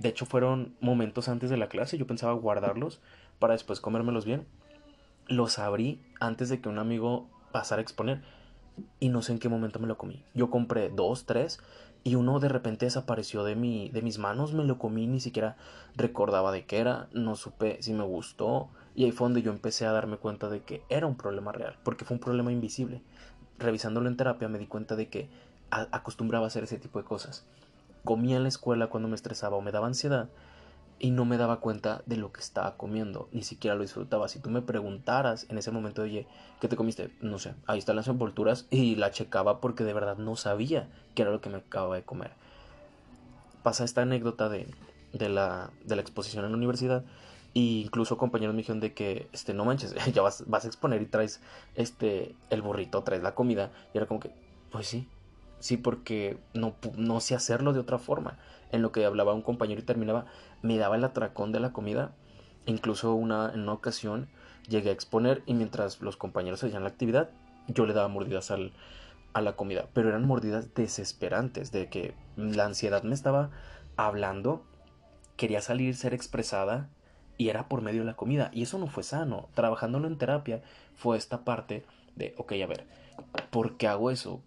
De 0.02 0.08
hecho, 0.08 0.26
fueron 0.26 0.74
momentos 0.80 1.28
antes 1.28 1.48
de 1.48 1.56
la 1.56 1.68
clase. 1.68 1.96
Yo 1.96 2.08
pensaba 2.08 2.32
guardarlos 2.32 3.00
para 3.38 3.52
después 3.52 3.80
comérmelos 3.80 4.24
bien. 4.24 4.48
Los 5.28 5.60
abrí 5.60 6.02
antes 6.18 6.48
de 6.48 6.60
que 6.60 6.68
un 6.68 6.80
amigo 6.80 7.28
pasara 7.52 7.78
a 7.78 7.84
exponer. 7.84 8.20
Y 8.98 9.10
no 9.10 9.22
sé 9.22 9.30
en 9.30 9.38
qué 9.38 9.48
momento 9.48 9.78
me 9.78 9.86
lo 9.86 9.96
comí. 9.96 10.24
Yo 10.34 10.50
compré 10.50 10.88
dos, 10.88 11.24
tres 11.24 11.60
y 12.02 12.16
uno 12.16 12.40
de 12.40 12.48
repente 12.48 12.86
desapareció 12.86 13.44
de, 13.44 13.54
mi, 13.54 13.90
de 13.90 14.02
mis 14.02 14.18
manos, 14.18 14.54
me 14.54 14.64
lo 14.64 14.76
comí, 14.76 15.06
ni 15.06 15.20
siquiera 15.20 15.56
recordaba 15.94 16.50
de 16.50 16.64
qué 16.64 16.78
era, 16.80 17.08
no 17.12 17.36
supe 17.36 17.80
si 17.80 17.92
me 17.92 18.02
gustó 18.02 18.70
y 18.96 19.04
ahí 19.04 19.12
fue 19.12 19.26
donde 19.26 19.42
yo 19.42 19.52
empecé 19.52 19.86
a 19.86 19.92
darme 19.92 20.16
cuenta 20.16 20.48
de 20.48 20.62
que 20.62 20.82
era 20.88 21.06
un 21.06 21.16
problema 21.16 21.52
real, 21.52 21.78
porque 21.84 22.04
fue 22.04 22.16
un 22.16 22.20
problema 22.20 22.50
invisible. 22.50 23.02
Revisándolo 23.56 24.08
en 24.08 24.16
terapia 24.16 24.48
me 24.48 24.58
di 24.58 24.66
cuenta 24.66 24.96
de 24.96 25.08
que 25.08 25.30
acostumbraba 25.70 26.46
a 26.46 26.48
hacer 26.48 26.64
ese 26.64 26.78
tipo 26.78 26.98
de 26.98 27.04
cosas. 27.04 27.46
Comía 28.04 28.36
en 28.36 28.42
la 28.42 28.48
escuela 28.48 28.88
cuando 28.88 29.08
me 29.08 29.14
estresaba 29.14 29.56
o 29.56 29.60
me 29.60 29.72
daba 29.72 29.86
ansiedad 29.86 30.28
y 30.98 31.10
no 31.10 31.24
me 31.24 31.36
daba 31.36 31.58
cuenta 31.58 32.02
de 32.06 32.16
lo 32.16 32.32
que 32.32 32.40
estaba 32.40 32.76
comiendo, 32.76 33.28
ni 33.32 33.42
siquiera 33.42 33.74
lo 33.74 33.82
disfrutaba. 33.82 34.28
Si 34.28 34.38
tú 34.38 34.50
me 34.50 34.62
preguntaras 34.62 35.46
en 35.48 35.58
ese 35.58 35.72
momento, 35.72 36.02
oye, 36.02 36.28
¿qué 36.60 36.68
te 36.68 36.76
comiste? 36.76 37.10
No 37.20 37.40
sé, 37.40 37.54
ahí 37.66 37.80
están 37.80 37.96
las 37.96 38.06
envolturas 38.06 38.66
y 38.70 38.94
la 38.94 39.10
checaba 39.10 39.60
porque 39.60 39.82
de 39.82 39.94
verdad 39.94 40.16
no 40.16 40.36
sabía 40.36 40.88
qué 41.16 41.22
era 41.22 41.32
lo 41.32 41.40
que 41.40 41.50
me 41.50 41.58
acababa 41.58 41.96
de 41.96 42.04
comer. 42.04 42.30
Pasa 43.64 43.84
esta 43.84 44.02
anécdota 44.02 44.48
de, 44.48 44.68
de, 45.12 45.28
la, 45.28 45.70
de 45.84 45.96
la 45.96 46.02
exposición 46.02 46.44
en 46.44 46.52
la 46.52 46.56
universidad 46.56 47.04
e 47.54 47.60
incluso 47.60 48.16
compañeros 48.16 48.54
me 48.54 48.58
dijeron 48.58 48.80
de 48.80 48.94
que, 48.94 49.28
este, 49.32 49.54
no 49.54 49.64
manches, 49.64 49.94
ya 50.14 50.22
vas, 50.22 50.44
vas 50.46 50.64
a 50.64 50.68
exponer 50.68 51.02
y 51.02 51.06
traes 51.06 51.40
este, 51.74 52.36
el 52.50 52.62
burrito, 52.62 53.02
traes 53.02 53.24
la 53.24 53.34
comida. 53.34 53.72
Y 53.92 53.98
era 53.98 54.06
como 54.06 54.20
que, 54.20 54.30
pues 54.70 54.86
sí, 54.86 55.08
sí, 55.62 55.76
porque 55.76 56.38
no, 56.54 56.74
no 56.96 57.20
sé 57.20 57.36
hacerlo 57.36 57.72
de 57.72 57.78
otra 57.78 57.98
forma. 57.98 58.36
En 58.72 58.82
lo 58.82 58.90
que 58.90 59.04
hablaba 59.04 59.32
un 59.32 59.42
compañero 59.42 59.80
y 59.80 59.84
terminaba, 59.84 60.26
me 60.60 60.76
daba 60.76 60.96
el 60.96 61.04
atracón 61.04 61.52
de 61.52 61.60
la 61.60 61.72
comida. 61.72 62.12
Incluso 62.66 63.14
una, 63.14 63.52
en 63.54 63.60
una 63.60 63.72
ocasión 63.72 64.28
llegué 64.68 64.90
a 64.90 64.92
exponer 64.92 65.42
y 65.46 65.54
mientras 65.54 66.00
los 66.00 66.16
compañeros 66.16 66.64
hacían 66.64 66.82
la 66.82 66.88
actividad, 66.88 67.30
yo 67.68 67.86
le 67.86 67.94
daba 67.94 68.08
mordidas 68.08 68.50
al, 68.50 68.72
a 69.34 69.40
la 69.40 69.54
comida. 69.54 69.86
Pero 69.92 70.08
eran 70.08 70.26
mordidas 70.26 70.74
desesperantes, 70.74 71.70
de 71.70 71.88
que 71.88 72.14
la 72.36 72.64
ansiedad 72.64 73.04
me 73.04 73.14
estaba 73.14 73.50
hablando, 73.96 74.64
quería 75.36 75.60
salir, 75.60 75.94
ser 75.94 76.12
expresada 76.12 76.88
y 77.38 77.50
era 77.50 77.68
por 77.68 77.82
medio 77.82 78.00
de 78.00 78.06
la 78.06 78.16
comida. 78.16 78.50
Y 78.52 78.62
eso 78.62 78.78
no 78.78 78.88
fue 78.88 79.04
sano. 79.04 79.48
Trabajándolo 79.54 80.08
en 80.08 80.18
terapia 80.18 80.60
fue 80.96 81.16
esta 81.16 81.44
parte 81.44 81.84
de, 82.16 82.34
ok, 82.36 82.52
a 82.64 82.66
ver, 82.66 82.84
¿por 83.50 83.76
qué 83.76 83.86
hago 83.86 84.10
eso? 84.10 84.42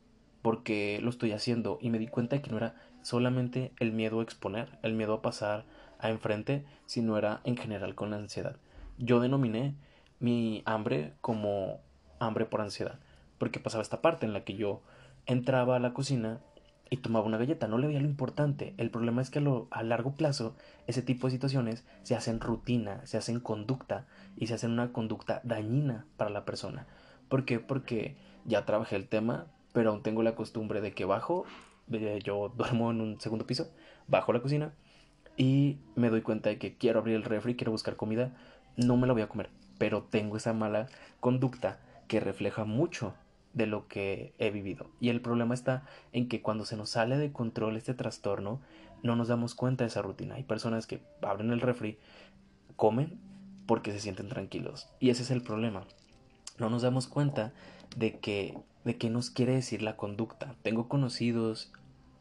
Porque 0.46 1.00
lo 1.02 1.10
estoy 1.10 1.32
haciendo 1.32 1.80
y 1.82 1.90
me 1.90 1.98
di 1.98 2.06
cuenta 2.06 2.36
de 2.36 2.44
que 2.44 2.52
no 2.52 2.58
era 2.58 2.76
solamente 3.02 3.72
el 3.80 3.92
miedo 3.92 4.20
a 4.20 4.24
exponer, 4.24 4.78
el 4.84 4.94
miedo 4.94 5.16
a 5.16 5.22
pasar 5.24 5.66
a 5.98 6.12
enfrente, 6.12 6.64
sino 6.86 7.18
era 7.18 7.42
en 7.46 7.58
general 7.58 7.96
con 7.96 8.12
la 8.12 8.18
ansiedad. 8.18 8.56
Yo 9.00 9.20
denominé 9.20 9.74
mi 10.20 10.62
hambre 10.66 11.14
como 11.20 11.80
hambre 12.20 12.46
por 12.46 12.62
ansiedad, 12.62 13.00
porque 13.40 13.60
pasaba 13.60 13.82
esta 13.82 14.04
parte 14.04 14.28
en 14.28 14.34
la 14.34 14.44
que 14.44 14.54
yo 14.54 14.84
entraba 15.26 15.78
a 15.78 15.80
la 15.80 15.96
cocina 15.96 16.42
y 16.92 16.98
tomaba 16.98 17.26
una 17.26 17.40
galleta, 17.40 17.68
no 17.68 17.80
le 17.80 17.88
veía 17.88 18.00
lo 18.00 18.06
importante. 18.06 18.76
El 18.78 18.92
problema 18.92 19.24
es 19.24 19.32
que 19.32 19.40
a, 19.40 19.42
lo, 19.42 19.68
a 19.72 19.82
largo 19.82 20.14
plazo 20.14 20.56
ese 20.86 21.02
tipo 21.02 21.26
de 21.26 21.32
situaciones 21.32 21.88
se 22.04 22.14
hacen 22.14 22.40
rutina, 22.40 23.04
se 23.08 23.18
hacen 23.18 23.40
conducta 23.40 24.06
y 24.38 24.46
se 24.46 24.54
hacen 24.54 24.74
una 24.74 24.94
conducta 24.94 25.42
dañina 25.44 26.06
para 26.18 26.30
la 26.30 26.46
persona. 26.46 26.86
¿Por 27.30 27.46
qué? 27.46 27.60
Porque 27.60 28.16
ya 28.46 28.64
trabajé 28.66 28.96
el 28.96 29.08
tema, 29.08 29.48
pero 29.76 29.92
aún 29.92 30.02
tengo 30.02 30.24
la 30.24 30.36
costumbre 30.36 30.80
de 30.80 30.94
que 30.94 31.04
bajo, 31.04 31.44
yo 32.24 32.50
duermo 32.56 32.92
en 32.92 33.02
un 33.02 33.20
segundo 33.20 33.46
piso, 33.46 33.70
bajo 34.08 34.32
la 34.32 34.42
cocina 34.42 34.74
y 35.36 35.80
me 35.96 36.10
doy 36.10 36.22
cuenta 36.22 36.50
de 36.50 36.58
que 36.58 36.78
quiero 36.78 37.00
abrir 37.00 37.18
el 37.18 37.24
refri, 37.24 37.58
quiero 37.58 37.74
buscar 37.74 37.98
comida, 37.98 38.32
no 38.78 38.96
me 38.96 39.06
la 39.06 39.12
voy 39.12 39.22
a 39.22 39.28
comer, 39.28 39.50
pero 39.78 40.04
tengo 40.04 40.38
esa 40.38 40.54
mala 40.54 40.88
conducta 41.20 41.82
que 42.08 42.22
refleja 42.22 42.64
mucho 42.64 43.16
de 43.54 43.68
lo 43.68 43.90
que 43.90 44.34
he 44.40 44.50
vivido. 44.50 44.90
Y 45.02 45.10
el 45.10 45.20
problema 45.20 45.54
está 45.54 45.84
en 46.14 46.30
que 46.30 46.42
cuando 46.42 46.64
se 46.64 46.78
nos 46.78 46.92
sale 46.92 47.18
de 47.18 47.34
control 47.34 47.76
este 47.76 47.94
trastorno, 47.94 48.62
no 49.04 49.18
nos 49.18 49.28
damos 49.28 49.56
cuenta 49.56 49.84
de 49.84 49.90
esa 49.90 50.02
rutina. 50.02 50.36
Hay 50.36 50.44
personas 50.44 50.88
que 50.88 51.02
abren 51.22 51.52
el 51.52 51.60
refri, 51.60 52.00
comen 52.78 53.20
porque 53.66 53.92
se 53.92 54.00
sienten 54.00 54.30
tranquilos. 54.30 54.88
Y 55.02 55.10
ese 55.10 55.24
es 55.24 55.32
el 55.32 55.42
problema. 55.42 55.84
No 56.60 56.70
nos 56.70 56.82
damos 56.82 57.08
cuenta 57.08 57.52
de 57.98 58.20
que 58.20 58.58
de 58.86 58.98
qué 58.98 59.10
nos 59.10 59.30
quiere 59.30 59.54
decir 59.54 59.82
la 59.82 59.98
conducta. 59.98 60.56
Tengo 60.62 60.88
conocidos, 60.88 61.72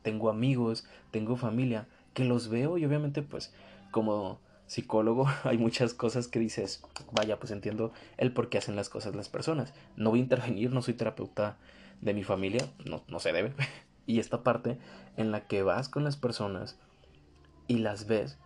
tengo 0.03 0.31
amigos, 0.31 0.85
tengo 1.13 1.37
familia 1.37 1.87
que 2.15 2.25
los 2.25 2.49
veo 2.49 2.79
y 2.79 2.85
obviamente 2.85 3.23
pues 3.23 3.53
como 3.91 4.41
psicólogo 4.67 5.27
hay 5.45 5.59
muchas 5.59 5.95
cosas 5.95 6.27
que 6.27 6.41
dices, 6.41 6.83
vaya, 7.13 7.39
pues 7.39 7.53
entiendo 7.53 7.93
el 8.17 8.33
por 8.33 8.49
qué 8.49 8.59
hacen 8.59 8.77
las 8.77 8.89
cosas 8.89 9.15
las 9.15 9.29
personas. 9.29 9.73
No 9.97 10.11
voy 10.11 10.19
a 10.19 10.23
intervenir, 10.23 10.73
no 10.73 10.83
soy 10.83 10.95
terapeuta 10.95 11.57
de 12.01 12.15
mi 12.15 12.25
familia, 12.25 12.67
no, 12.85 13.05
no 13.09 13.21
se 13.21 13.33
debe. 13.33 13.53
y 14.07 14.19
esta 14.19 14.43
parte 14.43 14.79
en 15.17 15.31
la 15.31 15.47
que 15.47 15.63
vas 15.63 15.89
con 15.89 16.03
las 16.03 16.17
personas 16.17 16.77
y 17.69 17.79
las 17.79 18.07
ves, 18.07 18.39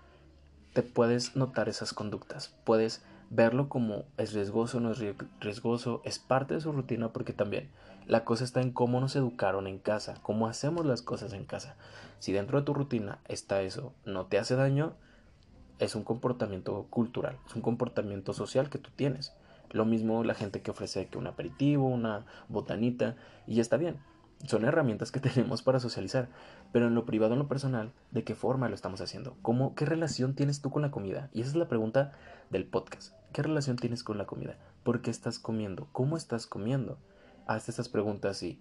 te 0.72 0.82
puedes 0.82 1.34
notar 1.34 1.68
esas 1.68 1.92
conductas, 1.92 2.54
puedes 2.64 3.02
verlo 3.30 3.68
como 3.68 4.04
es 4.16 4.32
riesgoso, 4.32 4.80
no 4.80 4.92
es 4.92 5.02
riesgoso, 5.40 6.02
es 6.04 6.18
parte 6.18 6.54
de 6.54 6.60
su 6.60 6.72
rutina 6.72 7.12
porque 7.12 7.32
también 7.32 7.68
la 8.06 8.24
cosa 8.24 8.44
está 8.44 8.62
en 8.62 8.72
cómo 8.72 9.00
nos 9.00 9.16
educaron 9.16 9.66
en 9.66 9.78
casa, 9.78 10.18
cómo 10.22 10.46
hacemos 10.46 10.86
las 10.86 11.02
cosas 11.02 11.34
en 11.34 11.44
casa. 11.44 11.76
Si 12.20 12.32
dentro 12.32 12.58
de 12.58 12.64
tu 12.64 12.72
rutina 12.72 13.18
está 13.28 13.60
eso, 13.60 13.92
no 14.06 14.26
te 14.26 14.38
hace 14.38 14.56
daño, 14.56 14.94
es 15.78 15.94
un 15.94 16.04
comportamiento 16.04 16.86
cultural, 16.88 17.36
es 17.46 17.54
un 17.54 17.60
comportamiento 17.60 18.32
social 18.32 18.70
que 18.70 18.78
tú 18.78 18.90
tienes. 18.96 19.34
Lo 19.70 19.84
mismo 19.84 20.24
la 20.24 20.34
gente 20.34 20.62
que 20.62 20.70
ofrece 20.70 21.06
que 21.08 21.18
un 21.18 21.26
aperitivo, 21.26 21.86
una 21.86 22.24
botanita, 22.48 23.16
y 23.46 23.60
está 23.60 23.76
bien. 23.76 23.98
Son 24.46 24.64
herramientas 24.64 25.12
que 25.12 25.20
tenemos 25.28 25.60
para 25.60 25.78
socializar, 25.78 26.28
pero 26.72 26.86
en 26.86 26.94
lo 26.94 27.04
privado, 27.04 27.34
en 27.34 27.40
lo 27.40 27.48
personal, 27.48 27.92
¿de 28.10 28.24
qué 28.24 28.34
forma 28.34 28.70
lo 28.70 28.74
estamos 28.74 29.02
haciendo? 29.02 29.36
¿Cómo, 29.42 29.74
¿Qué 29.74 29.84
relación 29.84 30.34
tienes 30.34 30.62
tú 30.62 30.70
con 30.70 30.80
la 30.80 30.90
comida? 30.90 31.28
Y 31.34 31.42
esa 31.42 31.50
es 31.50 31.56
la 31.56 31.68
pregunta 31.68 32.12
del 32.48 32.64
podcast. 32.64 33.17
¿Qué 33.32 33.42
relación 33.42 33.76
tienes 33.76 34.02
con 34.02 34.18
la 34.18 34.26
comida? 34.26 34.56
¿Por 34.82 35.02
qué 35.02 35.10
estás 35.10 35.38
comiendo? 35.38 35.88
¿Cómo 35.92 36.16
estás 36.16 36.46
comiendo? 36.46 36.98
hazte 37.48 37.70
estas 37.70 37.88
preguntas 37.88 38.42
y 38.42 38.58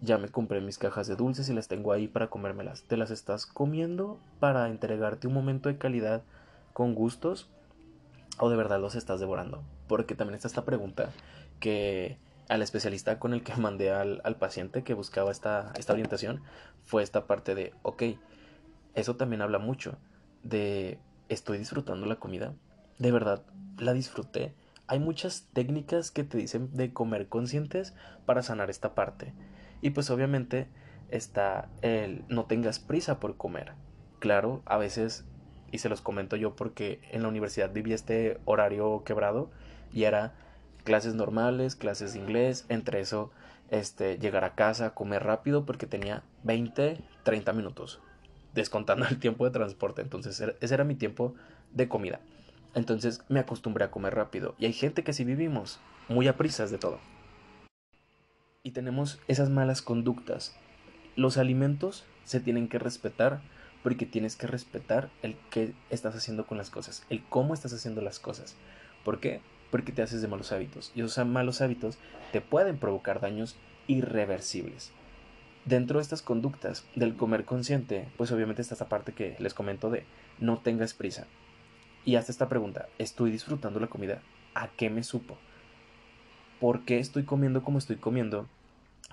ya 0.00 0.16
me 0.16 0.28
compré 0.28 0.60
mis 0.60 0.78
cajas 0.78 1.08
de 1.08 1.16
dulces 1.16 1.48
y 1.48 1.54
las 1.54 1.68
tengo 1.68 1.92
ahí 1.92 2.08
para 2.08 2.30
comérmelas. 2.30 2.84
¿Te 2.84 2.96
las 2.96 3.10
estás 3.10 3.44
comiendo 3.44 4.18
para 4.40 4.68
entregarte 4.68 5.26
un 5.26 5.34
momento 5.34 5.68
de 5.68 5.76
calidad 5.76 6.22
con 6.72 6.94
gustos? 6.94 7.50
¿O 8.38 8.48
de 8.48 8.56
verdad 8.56 8.80
los 8.80 8.94
estás 8.94 9.18
devorando? 9.18 9.62
Porque 9.88 10.14
también 10.14 10.36
está 10.36 10.46
esta 10.46 10.64
pregunta 10.64 11.10
que 11.58 12.16
al 12.48 12.62
especialista 12.62 13.18
con 13.18 13.34
el 13.34 13.42
que 13.42 13.56
mandé 13.56 13.90
al, 13.90 14.36
paciente 14.38 14.84
que 14.84 14.94
buscaba 14.94 15.32
esta, 15.32 15.72
esta 15.76 15.92
orientación 15.92 16.40
fue 16.86 17.02
esta 17.02 17.26
parte 17.26 17.56
de, 17.56 17.74
ok, 17.82 18.04
eso 18.94 19.16
también 19.16 19.42
habla 19.42 19.58
mucho 19.58 19.98
de, 20.44 21.00
¿estoy 21.28 21.58
disfrutando 21.58 22.06
la 22.06 22.16
comida? 22.16 22.54
¿De 22.98 23.10
verdad 23.10 23.42
la 23.78 23.92
disfruté? 23.92 24.54
hay 24.88 24.98
muchas 24.98 25.46
técnicas 25.52 26.10
que 26.10 26.24
te 26.24 26.38
dicen 26.38 26.70
de 26.72 26.92
comer 26.92 27.28
conscientes 27.28 27.94
para 28.24 28.42
sanar 28.42 28.70
esta 28.70 28.94
parte. 28.94 29.34
Y 29.82 29.90
pues 29.90 30.10
obviamente 30.10 30.66
está 31.10 31.68
el 31.82 32.24
no 32.28 32.46
tengas 32.46 32.78
prisa 32.78 33.20
por 33.20 33.36
comer. 33.36 33.72
Claro, 34.18 34.62
a 34.64 34.78
veces, 34.78 35.26
y 35.70 35.78
se 35.78 35.90
los 35.90 36.00
comento 36.00 36.36
yo 36.36 36.56
porque 36.56 37.00
en 37.12 37.22
la 37.22 37.28
universidad 37.28 37.70
viví 37.70 37.92
este 37.92 38.40
horario 38.46 39.04
quebrado 39.04 39.50
y 39.92 40.04
era 40.04 40.34
clases 40.84 41.14
normales, 41.14 41.76
clases 41.76 42.14
de 42.14 42.20
inglés, 42.20 42.64
entre 42.70 43.00
eso 43.00 43.30
este, 43.70 44.18
llegar 44.18 44.44
a 44.44 44.54
casa, 44.54 44.94
comer 44.94 45.22
rápido 45.22 45.66
porque 45.66 45.86
tenía 45.86 46.22
20, 46.44 46.98
30 47.24 47.52
minutos, 47.52 48.00
descontando 48.54 49.06
el 49.06 49.18
tiempo 49.18 49.44
de 49.44 49.50
transporte. 49.50 50.00
Entonces 50.00 50.42
ese 50.60 50.74
era 50.74 50.84
mi 50.84 50.94
tiempo 50.94 51.34
de 51.74 51.88
comida. 51.88 52.20
Entonces 52.78 53.24
me 53.28 53.40
acostumbré 53.40 53.84
a 53.84 53.90
comer 53.90 54.14
rápido. 54.14 54.54
Y 54.56 54.66
hay 54.66 54.72
gente 54.72 55.02
que 55.02 55.12
sí 55.12 55.24
vivimos 55.24 55.80
muy 56.08 56.28
a 56.28 56.36
prisas 56.36 56.70
de 56.70 56.78
todo. 56.78 57.00
Y 58.62 58.70
tenemos 58.70 59.18
esas 59.26 59.50
malas 59.50 59.82
conductas. 59.82 60.54
Los 61.16 61.38
alimentos 61.38 62.04
se 62.22 62.38
tienen 62.38 62.68
que 62.68 62.78
respetar 62.78 63.40
porque 63.82 64.06
tienes 64.06 64.36
que 64.36 64.46
respetar 64.46 65.10
el 65.22 65.36
qué 65.50 65.74
estás 65.90 66.14
haciendo 66.14 66.46
con 66.46 66.56
las 66.56 66.70
cosas, 66.70 67.04
el 67.10 67.24
cómo 67.24 67.52
estás 67.52 67.72
haciendo 67.72 68.00
las 68.00 68.20
cosas. 68.20 68.54
¿Por 69.04 69.18
qué? 69.18 69.40
Porque 69.72 69.90
te 69.90 70.02
haces 70.02 70.22
de 70.22 70.28
malos 70.28 70.52
hábitos. 70.52 70.92
Y 70.94 71.00
esos 71.00 71.26
malos 71.26 71.60
hábitos 71.60 71.98
te 72.30 72.40
pueden 72.40 72.78
provocar 72.78 73.20
daños 73.20 73.56
irreversibles. 73.88 74.92
Dentro 75.64 75.98
de 75.98 76.02
estas 76.02 76.22
conductas 76.22 76.84
del 76.94 77.16
comer 77.16 77.44
consciente, 77.44 78.06
pues 78.16 78.30
obviamente 78.30 78.62
está 78.62 78.74
esta 78.74 78.88
parte 78.88 79.14
que 79.14 79.34
les 79.40 79.52
comento 79.52 79.90
de 79.90 80.04
no 80.38 80.58
tengas 80.58 80.94
prisa. 80.94 81.26
Y 82.08 82.16
hasta 82.16 82.32
esta 82.32 82.48
pregunta, 82.48 82.88
¿estoy 82.96 83.30
disfrutando 83.30 83.80
la 83.80 83.88
comida? 83.88 84.22
¿A 84.54 84.68
qué 84.68 84.88
me 84.88 85.02
supo? 85.02 85.36
¿Por 86.58 86.86
qué 86.86 87.00
estoy 87.00 87.24
comiendo 87.24 87.62
como 87.62 87.76
estoy 87.76 87.96
comiendo? 87.96 88.48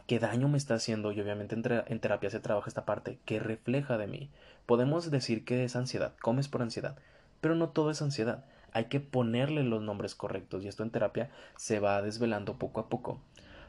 ¿Qué 0.08 0.18
daño 0.18 0.48
me 0.48 0.58
está 0.58 0.75
haciendo? 0.75 1.12
Y 1.12 1.20
obviamente 1.20 1.56
en, 1.56 2.00
terapia 2.00 2.30
se 2.30 2.40
trabaja 2.40 2.70
esta 2.70 2.86
parte 2.86 3.20
que 3.25 3.42
refleja 3.42 3.98
de 3.98 4.08
mí. 4.08 4.30
Podemos 4.66 5.12
decir 5.12 5.44
que 5.44 5.66
es 5.66 5.75
ansiedad, 5.75 6.14
comes 6.22 6.48
por 6.48 6.62
ansiedad, 6.62 6.96
pero 7.42 7.54
no 7.56 7.68
todo 7.68 7.92
es 7.92 8.02
ansiedad. 8.02 8.46
Hay 8.72 8.86
que 8.86 9.02
ponerle 9.02 9.64
los 9.64 9.82
nombres 9.82 10.16
correctos 10.16 10.64
y 10.64 10.70
esto 10.70 10.84
en 10.84 10.92
terapia 10.92 11.30
se 11.58 11.82
va 11.82 12.02
desvelando 12.02 12.58
poco 12.58 12.80
a 12.80 12.88
poco 12.88 13.20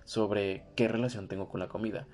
sobre 0.05 0.63
qué 0.77 0.87
relación 0.87 1.27
tengo 1.27 1.49
con 1.49 1.59
la 1.59 1.67
comida. 1.67 2.07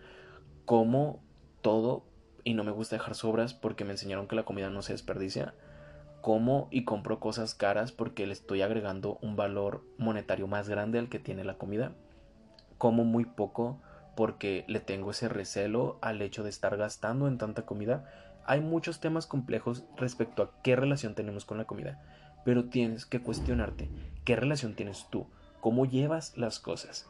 Como 0.65 1.23
todo, 1.61 2.07
y 2.43 2.55
no 2.55 2.65
me 2.65 2.73
gusta 2.73 2.97
dejar 2.97 3.17
sobras 3.17 3.53
porque 3.53 3.85
me 3.85 3.91
enseñaron 3.91 4.29
que 4.29 4.35
la 4.35 4.47
comida 4.47 4.71
no 4.71 4.81
se 4.81 4.95
desperdicia, 4.95 5.53
como 6.23 6.69
y 6.71 6.85
compro 6.85 7.21
cosas 7.21 7.55
caras 7.55 7.93
porque 7.93 8.27
le 8.27 8.33
estoy 8.33 8.63
agregando 8.63 9.19
un 9.21 9.37
valor 9.37 9.85
monetario 9.99 10.47
más 10.47 10.69
grande 10.69 10.99
al 10.99 11.11
que 11.11 11.19
tiene 11.19 11.45
la 11.45 11.59
comida. 11.59 11.93
Como 12.79 13.05
muy 13.05 13.27
poco 13.27 13.81
porque 14.17 14.65
le 14.69 14.81
tengo 14.81 15.11
ese 15.11 15.29
recelo 15.29 15.99
al 16.01 16.23
hecho 16.23 16.45
de 16.45 16.51
estar 16.51 16.77
gastando 16.77 17.29
en 17.29 17.39
tanta 17.39 17.67
comida. 17.67 18.09
Hay 18.47 18.61
muchos 18.61 19.01
temas 19.01 19.27
complejos 19.27 19.85
respecto 19.97 20.43
a 20.43 20.63
qué 20.63 20.77
relación 20.77 21.15
tenemos 21.15 21.45
con 21.45 21.59
la 21.59 21.65
comida, 21.65 22.03
pero 22.45 22.67
tienes 22.67 23.05
que 23.05 23.21
cuestionarte 23.21 23.91
qué 24.25 24.37
relación 24.37 24.75
tienes 24.75 25.09
tú, 25.11 25.27
cómo 25.61 25.87
llevas 25.87 26.37
las 26.39 26.61
cosas. 26.61 27.07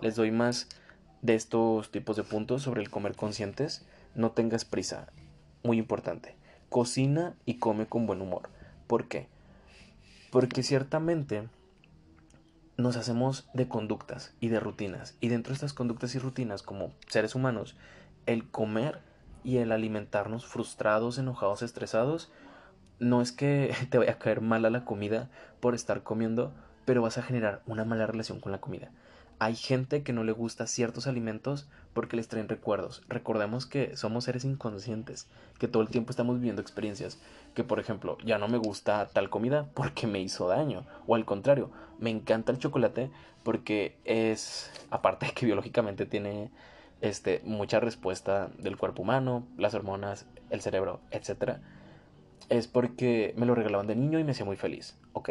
Les 0.00 0.16
doy 0.16 0.30
más 0.30 0.68
de 1.22 1.34
estos 1.34 1.90
tipos 1.90 2.16
de 2.16 2.22
puntos 2.22 2.62
sobre 2.62 2.82
el 2.82 2.90
comer 2.90 3.14
conscientes. 3.14 3.86
No 4.14 4.32
tengas 4.32 4.64
prisa. 4.64 5.08
Muy 5.62 5.78
importante. 5.78 6.36
Cocina 6.68 7.34
y 7.44 7.58
come 7.58 7.86
con 7.86 8.06
buen 8.06 8.20
humor. 8.20 8.50
¿Por 8.86 9.08
qué? 9.08 9.28
Porque 10.30 10.62
ciertamente 10.62 11.48
nos 12.76 12.96
hacemos 12.96 13.48
de 13.54 13.68
conductas 13.68 14.34
y 14.40 14.48
de 14.48 14.60
rutinas. 14.60 15.16
Y 15.20 15.28
dentro 15.28 15.50
de 15.50 15.54
estas 15.54 15.72
conductas 15.72 16.14
y 16.14 16.18
rutinas, 16.18 16.62
como 16.62 16.92
seres 17.08 17.34
humanos, 17.34 17.76
el 18.26 18.50
comer 18.50 19.00
y 19.44 19.58
el 19.58 19.72
alimentarnos 19.72 20.46
frustrados, 20.46 21.18
enojados, 21.18 21.62
estresados, 21.62 22.32
no 22.98 23.20
es 23.20 23.32
que 23.32 23.74
te 23.90 23.98
vaya 23.98 24.12
a 24.12 24.18
caer 24.18 24.40
mal 24.40 24.64
a 24.64 24.70
la 24.70 24.84
comida 24.84 25.30
por 25.60 25.74
estar 25.74 26.02
comiendo, 26.02 26.52
pero 26.84 27.02
vas 27.02 27.18
a 27.18 27.22
generar 27.22 27.62
una 27.66 27.84
mala 27.84 28.06
relación 28.06 28.40
con 28.40 28.52
la 28.52 28.60
comida. 28.60 28.90
Hay 29.38 29.56
gente 29.56 30.02
que 30.02 30.12
no 30.12 30.22
le 30.22 30.32
gusta 30.32 30.66
ciertos 30.66 31.06
alimentos 31.06 31.68
porque 31.92 32.16
les 32.16 32.28
traen 32.28 32.48
recuerdos. 32.48 33.02
Recordemos 33.08 33.66
que 33.66 33.96
somos 33.96 34.24
seres 34.24 34.44
inconscientes, 34.44 35.28
que 35.58 35.68
todo 35.68 35.82
el 35.82 35.88
tiempo 35.88 36.10
estamos 36.10 36.36
viviendo 36.36 36.62
experiencias. 36.62 37.18
Que 37.54 37.64
por 37.64 37.80
ejemplo, 37.80 38.16
ya 38.24 38.38
no 38.38 38.48
me 38.48 38.58
gusta 38.58 39.08
tal 39.12 39.30
comida 39.30 39.68
porque 39.74 40.06
me 40.06 40.20
hizo 40.20 40.48
daño. 40.48 40.86
O 41.06 41.14
al 41.14 41.24
contrario, 41.24 41.70
me 41.98 42.10
encanta 42.10 42.52
el 42.52 42.58
chocolate 42.58 43.10
porque 43.42 43.96
es, 44.04 44.70
aparte 44.90 45.26
de 45.26 45.32
que 45.32 45.46
biológicamente 45.46 46.06
tiene 46.06 46.50
este, 47.00 47.40
mucha 47.44 47.80
respuesta 47.80 48.50
del 48.58 48.76
cuerpo 48.76 49.02
humano, 49.02 49.46
las 49.58 49.74
hormonas, 49.74 50.26
el 50.50 50.60
cerebro, 50.60 51.00
etc. 51.10 51.58
Es 52.48 52.68
porque 52.68 53.34
me 53.36 53.46
lo 53.46 53.54
regalaban 53.54 53.86
de 53.86 53.96
niño 53.96 54.18
y 54.18 54.24
me 54.24 54.32
hacía 54.32 54.46
muy 54.46 54.56
feliz. 54.56 54.96
¿Ok? 55.12 55.30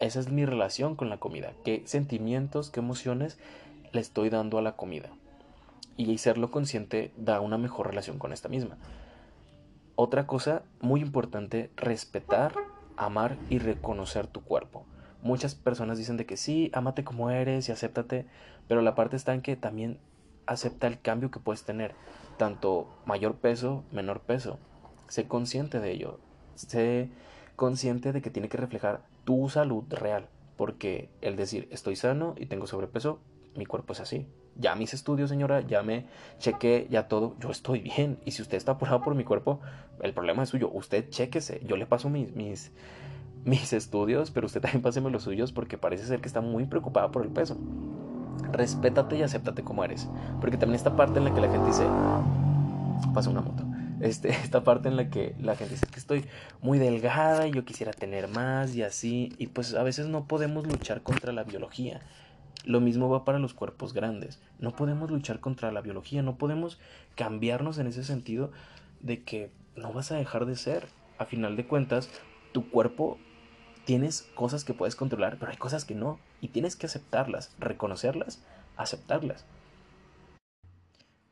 Esa 0.00 0.20
es 0.20 0.30
mi 0.30 0.44
relación 0.44 0.94
con 0.94 1.10
la 1.10 1.18
comida. 1.18 1.52
¿Qué 1.64 1.82
sentimientos, 1.84 2.70
qué 2.70 2.78
emociones 2.78 3.36
le 3.92 4.00
estoy 4.00 4.30
dando 4.30 4.58
a 4.58 4.62
la 4.62 4.76
comida? 4.76 5.10
Y 5.96 6.18
serlo 6.18 6.52
consciente 6.52 7.12
da 7.16 7.40
una 7.40 7.58
mejor 7.58 7.88
relación 7.88 8.18
con 8.18 8.32
esta 8.32 8.48
misma. 8.48 8.78
Otra 9.96 10.28
cosa 10.28 10.62
muy 10.80 11.00
importante, 11.00 11.72
respetar, 11.74 12.54
amar 12.96 13.36
y 13.50 13.58
reconocer 13.58 14.28
tu 14.28 14.42
cuerpo. 14.42 14.86
Muchas 15.20 15.56
personas 15.56 15.98
dicen 15.98 16.16
de 16.16 16.26
que 16.26 16.36
sí, 16.36 16.70
amate 16.72 17.02
como 17.02 17.30
eres 17.30 17.68
y 17.68 17.72
acéptate, 17.72 18.26
pero 18.68 18.82
la 18.82 18.94
parte 18.94 19.16
está 19.16 19.34
en 19.34 19.42
que 19.42 19.56
también 19.56 19.98
acepta 20.46 20.86
el 20.86 21.00
cambio 21.00 21.32
que 21.32 21.40
puedes 21.40 21.64
tener, 21.64 21.96
tanto 22.36 22.88
mayor 23.04 23.34
peso, 23.34 23.82
menor 23.90 24.20
peso. 24.20 24.60
Sé 25.08 25.26
consciente 25.26 25.80
de 25.80 25.90
ello. 25.90 26.20
Sé 26.54 27.10
consciente 27.56 28.12
de 28.12 28.22
que 28.22 28.30
tiene 28.30 28.48
que 28.48 28.56
reflejar 28.58 29.02
tu 29.28 29.50
salud 29.50 29.84
real. 29.90 30.26
Porque 30.56 31.10
el 31.20 31.36
decir 31.36 31.68
estoy 31.70 31.96
sano 31.96 32.34
y 32.38 32.46
tengo 32.46 32.66
sobrepeso, 32.66 33.20
mi 33.54 33.66
cuerpo 33.66 33.92
es 33.92 34.00
así. 34.00 34.26
Ya 34.56 34.74
mis 34.74 34.94
estudios, 34.94 35.28
señora, 35.28 35.60
ya 35.60 35.82
me 35.82 36.06
chequé, 36.38 36.86
ya 36.88 37.08
todo, 37.08 37.36
yo 37.38 37.50
estoy 37.50 37.80
bien. 37.80 38.18
Y 38.24 38.30
si 38.30 38.40
usted 38.40 38.56
está 38.56 38.72
apurado 38.72 39.02
por 39.02 39.14
mi 39.14 39.24
cuerpo, 39.24 39.60
el 40.00 40.14
problema 40.14 40.44
es 40.44 40.48
suyo. 40.48 40.70
Usted 40.72 41.10
chequese. 41.10 41.60
Yo 41.66 41.76
le 41.76 41.84
paso 41.84 42.08
mis, 42.08 42.34
mis, 42.34 42.72
mis 43.44 43.74
estudios, 43.74 44.30
pero 44.30 44.46
usted 44.46 44.62
también 44.62 44.80
páseme 44.80 45.10
los 45.10 45.24
suyos 45.24 45.52
porque 45.52 45.76
parece 45.76 46.06
ser 46.06 46.22
que 46.22 46.28
está 46.28 46.40
muy 46.40 46.64
preocupada 46.64 47.10
por 47.10 47.22
el 47.22 47.28
peso. 47.28 47.58
Respétate 48.50 49.18
y 49.18 49.22
acéptate 49.22 49.62
como 49.62 49.84
eres. 49.84 50.08
Porque 50.40 50.56
también 50.56 50.76
esta 50.76 50.96
parte 50.96 51.18
en 51.18 51.26
la 51.26 51.34
que 51.34 51.40
la 51.42 51.50
gente 51.50 51.66
dice, 51.66 51.84
pasa 53.12 53.28
una 53.28 53.42
moto 53.42 53.67
este, 54.00 54.28
esta 54.44 54.64
parte 54.64 54.88
en 54.88 54.96
la 54.96 55.10
que 55.10 55.34
la 55.40 55.56
gente 55.56 55.74
dice 55.74 55.86
que 55.86 55.98
estoy 55.98 56.24
muy 56.60 56.78
delgada 56.78 57.46
y 57.46 57.52
yo 57.52 57.64
quisiera 57.64 57.92
tener 57.92 58.28
más 58.28 58.74
y 58.74 58.82
así, 58.82 59.32
y 59.38 59.48
pues 59.48 59.74
a 59.74 59.82
veces 59.82 60.06
no 60.06 60.26
podemos 60.26 60.66
luchar 60.66 61.02
contra 61.02 61.32
la 61.32 61.44
biología. 61.44 62.00
Lo 62.64 62.80
mismo 62.80 63.08
va 63.08 63.24
para 63.24 63.38
los 63.38 63.54
cuerpos 63.54 63.94
grandes. 63.94 64.40
No 64.58 64.74
podemos 64.74 65.10
luchar 65.10 65.40
contra 65.40 65.72
la 65.72 65.80
biología, 65.80 66.22
no 66.22 66.36
podemos 66.36 66.78
cambiarnos 67.14 67.78
en 67.78 67.86
ese 67.86 68.04
sentido 68.04 68.50
de 69.00 69.22
que 69.22 69.50
no 69.76 69.92
vas 69.92 70.12
a 70.12 70.16
dejar 70.16 70.44
de 70.44 70.56
ser. 70.56 70.86
A 71.18 71.24
final 71.24 71.56
de 71.56 71.66
cuentas, 71.66 72.10
tu 72.52 72.68
cuerpo 72.70 73.18
tienes 73.84 74.22
cosas 74.34 74.64
que 74.64 74.74
puedes 74.74 74.96
controlar, 74.96 75.38
pero 75.38 75.50
hay 75.50 75.56
cosas 75.56 75.84
que 75.84 75.94
no, 75.94 76.20
y 76.40 76.48
tienes 76.48 76.76
que 76.76 76.86
aceptarlas, 76.86 77.54
reconocerlas, 77.58 78.44
aceptarlas. 78.76 79.46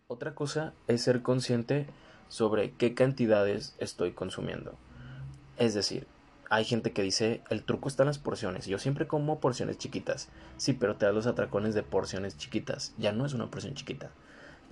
Otra 0.09 0.35
cosa 0.35 0.72
es 0.87 1.02
ser 1.02 1.22
consciente 1.22 1.87
sobre 2.28 2.72
qué 2.72 2.94
cantidades 2.94 3.74
estoy 3.78 4.12
consumiendo. 4.12 4.74
Es 5.58 5.74
decir, 5.74 6.06
hay 6.50 6.64
gente 6.64 6.92
que 6.92 7.02
dice 7.02 7.42
el 7.50 7.62
truco 7.62 7.88
está 7.88 8.02
en 8.02 8.08
las 8.08 8.18
porciones. 8.18 8.66
Yo 8.66 8.78
siempre 8.78 9.06
como 9.06 9.40
porciones 9.40 9.78
chiquitas. 9.78 10.28
Sí, 10.56 10.72
pero 10.72 10.96
te 10.96 11.06
das 11.06 11.14
los 11.14 11.26
atracones 11.26 11.74
de 11.74 11.82
porciones 11.82 12.36
chiquitas. 12.36 12.94
Ya 12.98 13.12
no 13.12 13.26
es 13.26 13.32
una 13.32 13.50
porción 13.50 13.74
chiquita. 13.74 14.10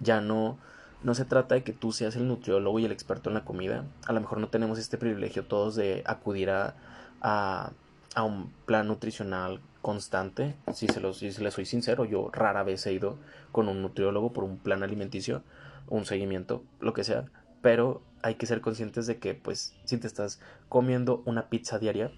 Ya 0.01 0.21
no 0.21 0.59
no 1.05 1.15
se 1.15 1.27
trata 1.27 1.55
de 1.55 1.63
que 1.63 1.75
tú 1.75 1.93
seas 1.93 2.17
el 2.17 2.27
nutriólogo 2.27 2.79
y 2.79 2.87
el 2.87 2.93
experto 2.93 3.29
en 3.29 3.35
la 3.35 3.45
comida. 3.45 3.85
A 4.07 4.13
lo 4.15 4.21
mejor 4.21 4.39
no 4.39 4.49
tenemos 4.49 4.79
este 4.79 4.97
privilegio 4.97 5.45
todos 5.45 5.77
de 5.77 6.03
acudir 6.07 6.49
a, 6.49 6.75
a, 7.21 7.73
un 8.23 8.51
plan 8.65 8.89
nutricional 8.89 9.61
constante. 9.83 10.55
Si 10.73 10.89
se, 10.89 11.01
los, 11.01 11.19
si 11.19 11.31
les 11.31 11.53
soy 11.53 11.67
sincero, 11.67 12.07
yo 12.07 12.31
rara 12.33 12.63
vez 12.63 12.87
he 12.87 12.95
ido 12.95 13.19
con 13.53 13.69
un 13.69 13.83
nutriólogo 13.83 14.33
por 14.33 14.45
un 14.45 14.57
plan 14.57 14.83
alimenticio, 14.83 15.43
un 15.89 16.07
seguimiento, 16.07 16.63
lo 16.81 16.95
que 16.95 17.05
sea 17.05 17.27
pero 17.65 18.03
hay 18.21 18.35
que 18.35 18.45
ser 18.45 18.61
conscientes 18.61 19.07
de 19.07 19.19
que 19.19 19.35
pues 19.35 19.75
si 19.87 19.97
te 19.97 20.07
estás 20.07 20.39
comiendo 20.69 21.23
una 21.25 21.49
pizza 21.49 21.79
diaria, 21.79 22.13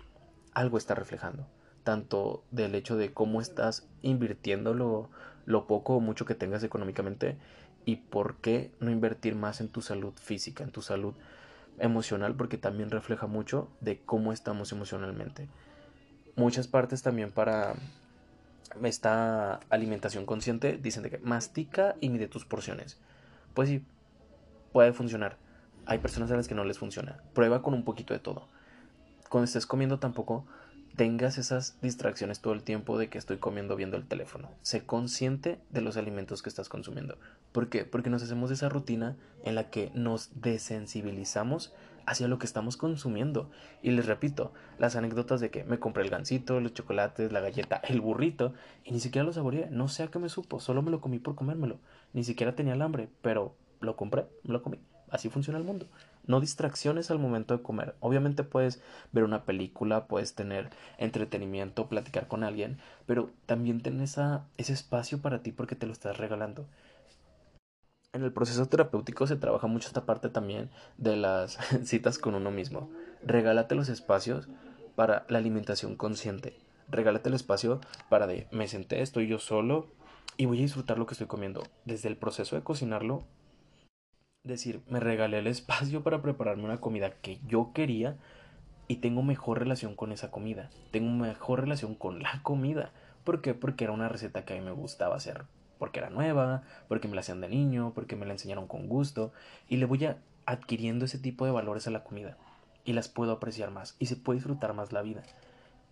algo 0.55 0.77
está 0.77 0.97
reflejando, 0.97 1.47
tanto 1.85 2.43
del 2.51 2.75
hecho 2.75 2.97
de 2.97 3.13
cómo 3.13 3.41
estás 3.41 3.87
invirtiendo 4.03 4.75
lo, 4.75 5.67
poco 5.69 5.95
o 5.95 6.01
mucho 6.01 6.25
que 6.25 6.35
tengas 6.35 6.65
económicamente 6.65 7.39
y 7.85 7.95
por 7.95 8.39
qué 8.39 8.73
no 8.81 8.91
invertir 8.91 9.37
más 9.37 9.61
en 9.61 9.69
tu 9.69 9.83
salud 9.83 10.15
física, 10.21 10.65
en 10.65 10.73
tu 10.73 10.83
salud 10.83 11.15
emocional, 11.79 12.35
porque 12.35 12.59
también 12.59 12.91
refleja 12.91 13.29
mucho 13.29 13.69
de 13.81 14.01
cómo 14.01 14.33
estamos 14.33 14.73
emocionalmente. 14.73 15.49
muchas 16.35 16.67
partes 16.67 17.03
también 17.03 17.31
para 17.31 17.77
esta 18.83 19.61
alimentación 19.71 20.27
consciente 20.27 20.77
dicen 20.77 21.05
de 21.05 21.11
que 21.11 21.19
mastica 21.19 21.95
y 22.01 22.09
mide 22.09 22.27
tus 22.27 22.45
porciones. 22.45 22.99
Pues 23.55 23.69
sí, 23.69 23.85
puede 24.77 24.93
funcionar. 24.93 25.39
Hay 25.87 26.01
personas 26.01 26.31
a 26.33 26.37
las 26.37 26.49
que 26.49 26.55
no 26.55 26.63
les 26.63 26.79
funciona. 26.79 27.23
Prueba 27.33 27.63
con 27.63 27.73
un 27.73 27.83
poquito 27.83 28.13
de 28.13 28.21
todo. 28.21 28.47
Cuando 29.31 29.47
estés 29.47 29.65
comiendo 29.65 29.99
tampoco 29.99 30.45
tengas 30.97 31.39
esas 31.39 31.79
distracciones 31.81 32.41
todo 32.41 32.53
el 32.53 32.63
tiempo 32.63 32.99
de 32.99 33.09
que 33.09 33.17
estoy 33.17 33.39
comiendo 33.39 33.75
viendo 33.75 33.97
el 33.97 34.07
teléfono. 34.07 34.51
Sé 34.61 34.85
consciente 34.85 35.59
de 35.71 35.81
los 35.81 35.97
alimentos 35.97 36.43
que 36.43 36.51
estás 36.51 36.69
consumiendo. 36.69 37.17
¿Por 37.53 37.71
qué? 37.71 37.87
Porque 37.87 38.11
nos 38.11 38.23
hacemos 38.23 38.51
esa 38.51 38.69
rutina 38.69 39.17
en 39.45 39.55
la 39.55 39.71
que 39.71 39.91
nos 39.95 40.43
desensibilizamos 40.43 41.73
hacia 42.05 42.29
lo 42.29 42.39
que 42.39 42.45
estamos 42.45 42.77
consumiendo. 42.77 43.49
Y 43.81 43.93
les 43.93 44.05
repito, 44.05 44.53
las 44.79 44.95
anécdotas 44.95 45.41
de 45.41 45.49
que 45.49 45.65
me 45.65 45.79
compré 45.79 46.03
el 46.03 46.11
gansito, 46.11 46.61
los 46.61 46.75
chocolates, 46.75 47.33
la 47.33 47.41
galleta, 47.41 47.77
el 47.77 48.03
burrito, 48.03 48.53
y 48.85 48.93
ni 48.93 49.01
siquiera 49.01 49.25
lo 49.25 49.33
saboreé, 49.33 49.71
no 49.71 49.89
sé 49.89 50.03
a 50.03 50.09
qué 50.09 50.19
me 50.19 50.29
supo, 50.29 50.61
solo 50.61 50.83
me 50.83 50.91
lo 50.91 51.01
comí 51.01 51.19
por 51.19 51.35
comérmelo. 51.35 51.79
Ni 52.13 52.25
siquiera 52.25 52.55
tenía 52.55 52.75
el 52.75 52.83
hambre, 52.83 53.09
pero 53.23 53.55
lo 53.81 53.97
compré, 53.97 54.27
lo 54.45 54.63
comí. 54.63 54.79
Así 55.11 55.29
funciona 55.29 55.59
el 55.59 55.65
mundo. 55.65 55.87
No 56.27 56.41
distracciones 56.41 57.11
al 57.11 57.19
momento 57.19 57.57
de 57.57 57.63
comer. 57.63 57.95
Obviamente 58.01 58.43
puedes 58.43 58.83
ver 59.13 59.25
una 59.25 59.45
película, 59.45 60.07
puedes 60.07 60.35
tener 60.35 60.71
entretenimiento, 60.99 61.89
platicar 61.89 62.27
con 62.27 62.43
alguien, 62.43 62.79
pero 63.07 63.31
también 63.47 63.81
ten 63.81 64.01
esa, 64.01 64.47
ese 64.57 64.73
espacio 64.73 65.23
para 65.23 65.43
ti 65.43 65.53
porque 65.53 65.77
te 65.77 65.87
lo 65.87 65.93
estás 65.93 66.19
regalando. 66.19 66.67
En 68.13 68.25
el 68.25 68.33
proceso 68.33 68.67
terapéutico 68.67 69.27
se 69.27 69.37
trabaja 69.37 69.67
mucho 69.67 69.89
esta 69.89 70.07
parte 70.07 70.29
también 70.29 70.71
de 70.97 71.17
las 71.17 71.59
citas 71.85 72.19
con 72.19 72.35
uno 72.35 72.51
mismo. 72.51 72.91
Regálate 73.23 73.75
los 73.75 73.89
espacios 73.89 74.49
para 74.97 75.27
la 75.29 75.39
alimentación 75.39 75.97
consciente. 75.97 76.59
Regálate 76.89 77.29
el 77.29 77.35
espacio 77.35 77.81
para 78.09 78.27
de 78.27 78.49
me 78.51 78.69
senté, 78.69 79.03
estoy 79.03 79.29
yo 79.29 79.39
solo 79.39 79.89
y 80.37 80.47
voy 80.47 80.59
a 80.59 80.63
disfrutar 80.63 80.99
lo 80.99 81.07
que 81.07 81.15
estoy 81.15 81.27
comiendo. 81.27 81.63
Desde 81.85 82.09
el 82.09 82.17
proceso 82.17 82.57
de 82.57 82.63
cocinarlo 82.63 83.25
decir, 84.47 84.81
me 84.89 85.01
regalé 85.01 85.39
el 85.39 85.47
espacio 85.47 86.03
para 86.05 86.23
prepararme 86.23 86.65
una 86.65 86.81
comida 86.81 87.11
que 87.11 87.39
yo 87.47 87.73
quería 87.75 88.17
y 88.89 88.97
tengo 88.97 89.23
mejor 89.23 89.59
relación 89.59 89.95
con 89.95 90.13
esa 90.13 90.31
comida. 90.31 90.71
Tengo 90.91 91.11
mejor 91.11 91.61
relación 91.61 91.95
con 91.95 92.23
la 92.23 92.41
comida. 92.43 92.93
¿Por 93.25 93.41
qué? 93.41 93.55
Porque 93.55 93.85
era 93.85 93.93
una 93.93 94.09
receta 94.09 94.45
que 94.45 94.55
a 94.55 94.57
mí 94.57 94.63
me 94.63 94.73
gustaba 94.73 95.17
hacer. 95.17 95.45
Porque 95.79 95.99
era 95.99 96.09
nueva, 96.09 96.63
porque 96.89 97.09
me 97.09 97.15
la 97.15 97.21
hacían 97.21 97.41
de 97.41 97.49
niño, 97.49 97.93
porque 97.95 98.17
me 98.17 98.25
la 98.25 98.33
enseñaron 98.33 98.67
con 98.67 98.89
gusto. 98.89 99.33
Y 99.69 99.77
le 99.77 99.87
voy 99.87 100.05
a 100.07 100.19
adquiriendo 100.47 101.05
ese 101.05 101.19
tipo 101.19 101.45
de 101.45 101.51
valores 101.51 101.87
a 101.87 101.91
la 101.91 102.05
comida. 102.05 102.39
Y 102.85 102.93
las 102.93 103.09
puedo 103.09 103.33
apreciar 103.33 103.73
más. 103.73 103.97
Y 103.99 104.07
se 104.07 104.17
puede 104.17 104.39
disfrutar 104.39 104.73
más 104.73 104.93
la 104.93 105.03
vida. 105.03 105.23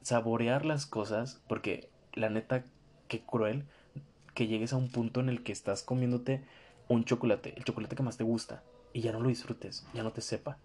Saborear 0.03 0.65
las 0.65 0.87
cosas, 0.87 1.43
porque 1.49 1.91
la 2.15 2.31
neta, 2.31 2.65
qué 3.09 3.21
cruel 3.21 3.65
que 4.35 4.47
llegues 4.47 4.73
a 4.73 4.77
un 4.77 4.89
punto 4.89 5.21
en 5.21 5.29
el 5.29 5.43
que 5.43 5.53
estás 5.53 5.83
comiéndote 5.83 6.45
un 6.89 7.05
chocolate, 7.05 7.55
el 7.57 7.65
chocolate 7.65 7.97
que 7.97 8.03
más 8.03 8.17
te 8.17 8.25
gusta, 8.25 8.63
y 8.93 9.01
ya 9.01 9.13
no 9.13 9.21
lo 9.21 9.29
disfrutes, 9.29 9.87
ya 9.95 10.03
no 10.03 10.13
te 10.13 10.21
sepa. 10.21 10.59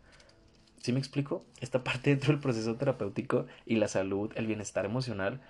¿Sí 0.82 0.94
me 0.94 1.00
explico? 1.00 1.44
Esta 1.60 1.84
parte 1.84 2.12
dentro 2.12 2.32
del 2.32 2.42
proceso 2.42 2.76
terapéutico 2.76 3.48
y 3.66 3.76
la 3.76 3.88
salud, 3.88 4.32
el 4.36 4.48
bienestar 4.48 4.86
emocional, 4.86 5.42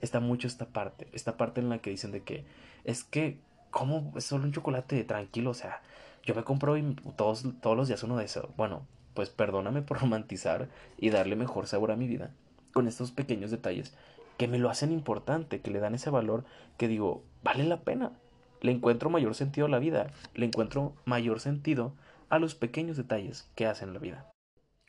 está 0.00 0.20
mucho 0.20 0.46
esta 0.46 0.66
parte, 0.66 1.08
esta 1.12 1.36
parte 1.36 1.60
en 1.60 1.68
la 1.68 1.78
que 1.78 1.90
dicen 1.90 2.12
de 2.12 2.22
que 2.22 2.44
es 2.84 3.04
que, 3.04 3.38
¿cómo 3.70 4.12
es 4.16 4.24
solo 4.24 4.44
un 4.44 4.52
chocolate 4.52 5.04
tranquilo? 5.04 5.50
O 5.50 5.54
sea, 5.54 5.82
yo 6.24 6.34
me 6.34 6.44
compro 6.44 6.76
y 6.76 6.96
todos, 7.16 7.44
todos 7.60 7.76
los 7.76 7.88
días 7.88 8.02
uno 8.02 8.16
de 8.16 8.24
eso. 8.24 8.52
Bueno, 8.56 8.86
pues 9.14 9.30
perdóname 9.30 9.82
por 9.82 9.98
romantizar 10.00 10.68
y 10.98 11.10
darle 11.10 11.36
mejor 11.36 11.66
sabor 11.66 11.90
a 11.90 11.96
mi 11.96 12.06
vida 12.06 12.30
con 12.72 12.86
estos 12.86 13.10
pequeños 13.10 13.50
detalles 13.50 13.94
que 14.38 14.48
me 14.48 14.58
lo 14.58 14.70
hacen 14.70 14.90
importante, 14.90 15.60
que 15.60 15.70
le 15.70 15.80
dan 15.80 15.94
ese 15.94 16.08
valor 16.08 16.44
que 16.78 16.88
digo, 16.88 17.24
vale 17.42 17.64
la 17.64 17.80
pena 17.80 18.12
le 18.60 18.72
encuentro 18.72 19.10
mayor 19.10 19.34
sentido 19.34 19.66
a 19.66 19.70
la 19.70 19.78
vida, 19.78 20.12
le 20.34 20.46
encuentro 20.46 20.94
mayor 21.04 21.40
sentido 21.40 21.94
a 22.28 22.38
los 22.38 22.54
pequeños 22.54 22.96
detalles 22.96 23.50
que 23.54 23.66
hacen 23.66 23.92
la 23.92 23.98
vida. 23.98 24.30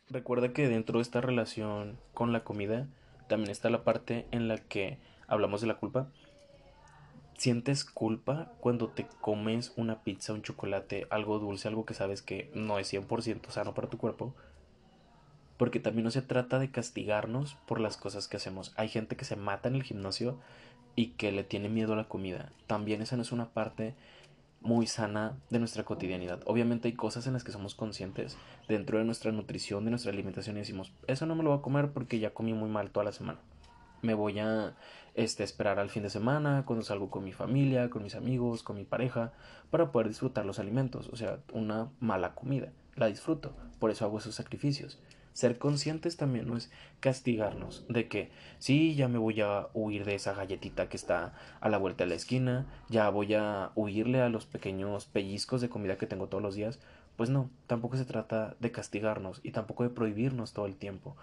Recuerda 0.08 0.52
que 0.52 0.68
dentro 0.68 0.98
de 0.98 1.02
esta 1.02 1.20
relación 1.20 1.98
con 2.12 2.32
la 2.32 2.44
comida 2.44 2.86
también 3.28 3.50
está 3.50 3.70
la 3.70 3.84
parte 3.84 4.26
en 4.30 4.48
la 4.48 4.58
que 4.58 4.98
hablamos 5.26 5.60
de 5.60 5.66
la 5.66 5.76
culpa. 5.78 6.08
¿Sientes 7.38 7.84
culpa 7.84 8.52
cuando 8.60 8.88
te 8.88 9.06
comes 9.20 9.72
una 9.76 10.02
pizza, 10.02 10.32
un 10.32 10.42
chocolate, 10.42 11.06
algo 11.10 11.38
dulce, 11.38 11.66
algo 11.66 11.86
que 11.86 11.94
sabes 11.94 12.22
que 12.22 12.50
no 12.54 12.78
es 12.78 12.92
100% 12.92 13.48
sano 13.48 13.74
para 13.74 13.88
tu 13.88 13.98
cuerpo? 13.98 14.34
Porque 15.56 15.80
también 15.80 16.04
no 16.04 16.10
se 16.10 16.22
trata 16.22 16.58
de 16.58 16.70
castigarnos 16.70 17.54
por 17.66 17.80
las 17.80 17.96
cosas 17.96 18.28
que 18.28 18.36
hacemos. 18.36 18.72
Hay 18.76 18.88
gente 18.88 19.16
que 19.16 19.24
se 19.24 19.36
mata 19.36 19.68
en 19.68 19.76
el 19.76 19.82
gimnasio 19.82 20.38
y 20.94 21.08
que 21.08 21.32
le 21.32 21.44
tiene 21.44 21.68
miedo 21.68 21.92
a 21.92 21.96
la 21.96 22.08
comida. 22.08 22.52
También 22.66 23.02
esa 23.02 23.16
no 23.16 23.22
es 23.22 23.32
una 23.32 23.50
parte 23.50 23.94
muy 24.60 24.86
sana 24.86 25.36
de 25.50 25.58
nuestra 25.58 25.84
cotidianidad. 25.84 26.40
Obviamente 26.46 26.88
hay 26.88 26.94
cosas 26.94 27.26
en 27.26 27.32
las 27.32 27.44
que 27.44 27.52
somos 27.52 27.74
conscientes 27.74 28.36
dentro 28.68 28.98
de 28.98 29.04
nuestra 29.04 29.32
nutrición, 29.32 29.84
de 29.84 29.90
nuestra 29.90 30.12
alimentación 30.12 30.56
y 30.56 30.60
decimos, 30.60 30.92
eso 31.06 31.26
no 31.26 31.34
me 31.34 31.42
lo 31.42 31.50
voy 31.50 31.58
a 31.58 31.62
comer 31.62 31.90
porque 31.92 32.18
ya 32.18 32.30
comí 32.30 32.52
muy 32.54 32.70
mal 32.70 32.90
toda 32.90 33.04
la 33.04 33.12
semana. 33.12 33.40
Me 34.02 34.14
voy 34.14 34.38
a 34.40 34.76
este, 35.14 35.44
esperar 35.44 35.78
al 35.78 35.90
fin 35.90 36.02
de 36.02 36.10
semana, 36.10 36.64
cuando 36.66 36.84
salgo 36.84 37.10
con 37.10 37.22
mi 37.22 37.32
familia, 37.32 37.90
con 37.90 38.02
mis 38.02 38.16
amigos, 38.16 38.62
con 38.62 38.76
mi 38.76 38.84
pareja, 38.84 39.32
para 39.70 39.92
poder 39.92 40.08
disfrutar 40.08 40.44
los 40.44 40.58
alimentos. 40.58 41.08
O 41.12 41.16
sea, 41.16 41.38
una 41.52 41.88
mala 42.00 42.34
comida. 42.34 42.72
La 42.96 43.06
disfruto. 43.06 43.54
Por 43.78 43.90
eso 43.90 44.04
hago 44.04 44.18
esos 44.18 44.34
sacrificios. 44.34 44.98
Ser 45.32 45.58
conscientes 45.58 46.16
también 46.16 46.46
no 46.46 46.56
es 46.56 46.70
castigarnos 47.00 47.86
de 47.88 48.06
que 48.06 48.30
sí, 48.58 48.94
ya 48.94 49.08
me 49.08 49.18
voy 49.18 49.40
a 49.40 49.68
huir 49.72 50.04
de 50.04 50.14
esa 50.14 50.34
galletita 50.34 50.88
que 50.88 50.96
está 50.96 51.32
a 51.60 51.68
la 51.70 51.78
vuelta 51.78 52.04
de 52.04 52.10
la 52.10 52.16
esquina, 52.16 52.66
ya 52.90 53.08
voy 53.08 53.34
a 53.34 53.72
huirle 53.74 54.20
a 54.20 54.28
los 54.28 54.44
pequeños 54.44 55.06
pellizcos 55.06 55.62
de 55.62 55.70
comida 55.70 55.96
que 55.96 56.06
tengo 56.06 56.28
todos 56.28 56.42
los 56.42 56.54
días. 56.54 56.80
Pues 57.16 57.30
no, 57.30 57.50
tampoco 57.66 57.96
se 57.96 58.04
trata 58.04 58.56
de 58.60 58.72
castigarnos 58.72 59.40
y 59.42 59.52
tampoco 59.52 59.84
de 59.84 59.90
prohibirnos 59.90 60.52
todo 60.52 60.66
el 60.66 60.76
tiempo. 60.76 61.16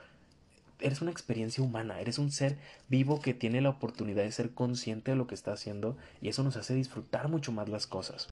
Eres 0.80 1.02
una 1.02 1.12
experiencia 1.12 1.64
humana, 1.64 2.00
eres 2.00 2.20
un 2.20 2.32
ser 2.32 2.58
vivo 2.88 3.22
que 3.22 3.34
tiene 3.34 3.62
la 3.62 3.70
oportunidad 3.70 4.24
de 4.24 4.32
ser 4.32 4.52
consciente 4.52 5.12
de 5.12 5.18
lo 5.18 5.28
que 5.28 5.36
está 5.36 5.52
haciendo 5.52 5.98
y 6.22 6.30
eso 6.30 6.42
nos 6.44 6.58
hace 6.58 6.74
disfrutar 6.74 7.28
mucho 7.28 7.52
más 7.52 7.70
las 7.70 7.86
cosas 7.86 8.30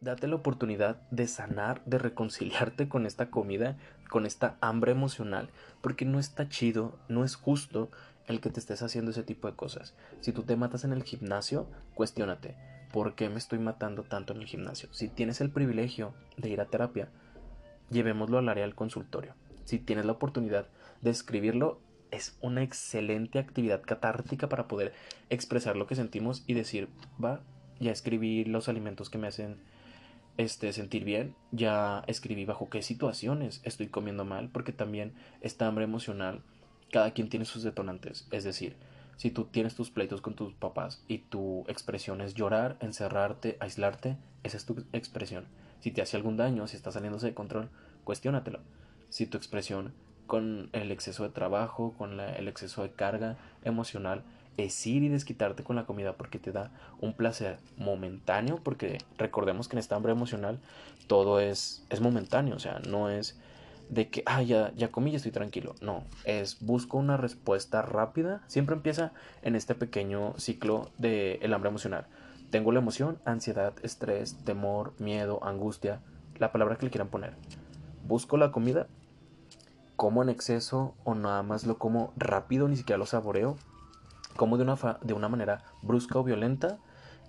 date 0.00 0.26
la 0.26 0.36
oportunidad 0.36 1.02
de 1.10 1.26
sanar, 1.26 1.84
de 1.84 1.98
reconciliarte 1.98 2.88
con 2.88 3.04
esta 3.04 3.30
comida, 3.30 3.76
con 4.08 4.24
esta 4.24 4.56
hambre 4.62 4.92
emocional, 4.92 5.50
porque 5.82 6.06
no 6.06 6.18
está 6.18 6.48
chido, 6.48 6.98
no 7.08 7.22
es 7.22 7.34
justo 7.34 7.90
el 8.26 8.40
que 8.40 8.48
te 8.48 8.60
estés 8.60 8.82
haciendo 8.82 9.10
ese 9.10 9.24
tipo 9.24 9.46
de 9.46 9.56
cosas. 9.56 9.94
Si 10.20 10.32
tú 10.32 10.42
te 10.42 10.56
matas 10.56 10.84
en 10.84 10.92
el 10.92 11.02
gimnasio, 11.02 11.68
cuestiónate, 11.94 12.56
¿por 12.92 13.14
qué 13.14 13.28
me 13.28 13.36
estoy 13.36 13.58
matando 13.58 14.02
tanto 14.02 14.32
en 14.32 14.40
el 14.40 14.46
gimnasio? 14.46 14.88
Si 14.92 15.08
tienes 15.08 15.42
el 15.42 15.50
privilegio 15.50 16.14
de 16.38 16.48
ir 16.48 16.62
a 16.62 16.66
terapia, 16.66 17.10
llevémoslo 17.90 18.38
al 18.38 18.48
área 18.48 18.64
del 18.64 18.74
consultorio. 18.74 19.34
Si 19.64 19.78
tienes 19.78 20.06
la 20.06 20.12
oportunidad 20.12 20.66
de 21.02 21.10
escribirlo, 21.10 21.82
es 22.10 22.38
una 22.40 22.62
excelente 22.62 23.38
actividad 23.38 23.82
catártica 23.82 24.48
para 24.48 24.66
poder 24.66 24.94
expresar 25.28 25.76
lo 25.76 25.86
que 25.86 25.94
sentimos 25.94 26.42
y 26.46 26.54
decir, 26.54 26.88
va, 27.22 27.42
ya 27.78 27.92
escribí 27.92 28.44
los 28.44 28.68
alimentos 28.68 29.10
que 29.10 29.18
me 29.18 29.28
hacen 29.28 29.60
este, 30.40 30.72
sentir 30.72 31.04
bien, 31.04 31.34
ya 31.52 32.02
escribí 32.06 32.46
bajo 32.46 32.70
qué 32.70 32.80
situaciones 32.80 33.60
estoy 33.62 33.88
comiendo 33.88 34.24
mal, 34.24 34.48
porque 34.48 34.72
también 34.72 35.12
esta 35.42 35.66
hambre 35.66 35.84
emocional, 35.84 36.40
cada 36.90 37.10
quien 37.12 37.28
tiene 37.28 37.44
sus 37.44 37.62
detonantes. 37.62 38.26
Es 38.30 38.44
decir, 38.44 38.76
si 39.16 39.30
tú 39.30 39.44
tienes 39.44 39.74
tus 39.74 39.90
pleitos 39.90 40.22
con 40.22 40.34
tus 40.34 40.54
papás 40.54 41.04
y 41.08 41.18
tu 41.18 41.64
expresión 41.68 42.22
es 42.22 42.32
llorar, 42.32 42.78
encerrarte, 42.80 43.58
aislarte, 43.60 44.16
esa 44.42 44.56
es 44.56 44.64
tu 44.64 44.82
expresión. 44.94 45.44
Si 45.80 45.90
te 45.90 46.00
hace 46.00 46.16
algún 46.16 46.38
daño, 46.38 46.66
si 46.66 46.76
está 46.76 46.90
saliéndose 46.90 47.26
de 47.26 47.34
control, 47.34 47.68
cuestiónatelo. 48.04 48.60
Si 49.10 49.26
tu 49.26 49.36
expresión 49.36 49.92
con 50.26 50.70
el 50.72 50.90
exceso 50.90 51.22
de 51.22 51.28
trabajo, 51.28 51.92
con 51.98 52.18
el 52.18 52.48
exceso 52.48 52.82
de 52.82 52.92
carga 52.92 53.36
emocional, 53.62 54.22
es 54.64 54.86
y 54.86 55.08
desquitarte 55.08 55.62
con 55.62 55.76
la 55.76 55.86
comida 55.86 56.14
porque 56.14 56.38
te 56.38 56.52
da 56.52 56.70
un 57.00 57.12
placer 57.12 57.58
momentáneo, 57.76 58.60
porque 58.62 58.98
recordemos 59.18 59.68
que 59.68 59.76
en 59.76 59.80
esta 59.80 59.96
hambre 59.96 60.12
emocional 60.12 60.58
todo 61.06 61.40
es, 61.40 61.84
es 61.90 62.00
momentáneo, 62.00 62.56
o 62.56 62.58
sea, 62.58 62.80
no 62.88 63.10
es 63.10 63.38
de 63.88 64.08
que, 64.08 64.22
ah, 64.26 64.42
ya, 64.42 64.72
ya 64.76 64.90
comí 64.90 65.10
y 65.10 65.16
estoy 65.16 65.32
tranquilo. 65.32 65.74
No, 65.80 66.04
es 66.24 66.60
busco 66.60 66.96
una 66.96 67.16
respuesta 67.16 67.82
rápida. 67.82 68.42
Siempre 68.46 68.76
empieza 68.76 69.12
en 69.42 69.56
este 69.56 69.74
pequeño 69.74 70.34
ciclo 70.38 70.90
del 70.96 71.38
el 71.42 71.52
hambre 71.52 71.70
emocional. 71.70 72.06
Tengo 72.50 72.72
la 72.72 72.78
emoción, 72.78 73.18
ansiedad, 73.24 73.74
estrés, 73.82 74.36
temor, 74.44 74.92
miedo, 74.98 75.44
angustia, 75.44 76.00
la 76.38 76.52
palabra 76.52 76.76
que 76.76 76.86
le 76.86 76.90
quieran 76.90 77.08
poner. 77.08 77.34
Busco 78.06 78.36
la 78.36 78.52
comida, 78.52 78.86
como 79.96 80.22
en 80.22 80.28
exceso 80.28 80.94
o 81.04 81.14
nada 81.14 81.42
más 81.42 81.66
lo 81.66 81.78
como 81.78 82.12
rápido, 82.16 82.68
ni 82.68 82.76
siquiera 82.76 82.98
lo 82.98 83.06
saboreo 83.06 83.56
como 84.36 84.56
de 84.56 84.64
una, 84.64 84.76
de 85.02 85.14
una 85.14 85.28
manera 85.28 85.64
brusca 85.82 86.18
o 86.18 86.24
violenta, 86.24 86.78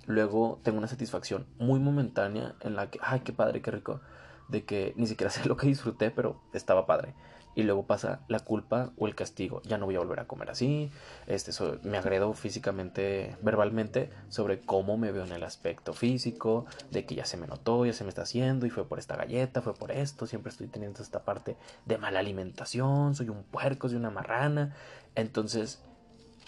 luego 0.05 0.59
tengo 0.63 0.77
una 0.77 0.87
satisfacción 0.87 1.45
muy 1.59 1.79
momentánea 1.79 2.55
en 2.61 2.75
la 2.75 2.89
que, 2.89 2.99
ay, 3.01 3.21
qué 3.21 3.33
padre, 3.33 3.61
qué 3.61 3.71
rico. 3.71 4.01
de 4.49 4.65
que 4.65 4.93
ni 4.97 5.07
siquiera 5.07 5.29
sé 5.31 5.47
lo 5.47 5.57
que 5.57 5.67
disfruté, 5.67 6.11
pero 6.11 6.41
estaba 6.53 6.85
padre. 6.85 7.13
Y 7.53 7.63
luego 7.63 7.85
pasa 7.85 8.21
la 8.29 8.39
culpa 8.39 8.93
o 8.97 9.07
el 9.07 9.15
castigo. 9.15 9.61
Ya 9.63 9.77
no 9.77 9.85
voy 9.85 9.95
a 9.95 9.99
volver 9.99 10.21
a 10.21 10.27
comer 10.27 10.49
así. 10.49 10.89
Este, 11.27 11.51
me 11.83 11.97
agredo 11.97 12.33
físicamente, 12.33 13.35
verbalmente, 13.41 14.09
sobre 14.29 14.61
cómo 14.61 14.97
me 14.97 15.11
veo 15.11 15.25
en 15.25 15.33
el 15.33 15.43
aspecto 15.43 15.93
físico, 15.93 16.65
de 16.91 17.05
que 17.05 17.15
ya 17.15 17.25
se 17.25 17.35
me 17.35 17.47
notó, 17.47 17.85
ya 17.85 17.91
se 17.91 18.05
me 18.05 18.09
está 18.09 18.21
haciendo, 18.21 18.65
y 18.65 18.69
fue 18.69 18.87
por 18.87 18.99
esta 18.99 19.17
galleta, 19.17 19.61
fue 19.61 19.73
por 19.73 19.91
esto. 19.91 20.27
Siempre 20.27 20.49
estoy 20.49 20.67
teniendo 20.67 21.03
esta 21.03 21.25
parte 21.25 21.57
de 21.85 21.97
mala 21.97 22.19
alimentación, 22.19 23.15
soy 23.15 23.27
un 23.27 23.43
puerco, 23.43 23.89
soy 23.89 23.97
una 23.97 24.11
marrana. 24.11 24.73
Entonces, 25.15 25.81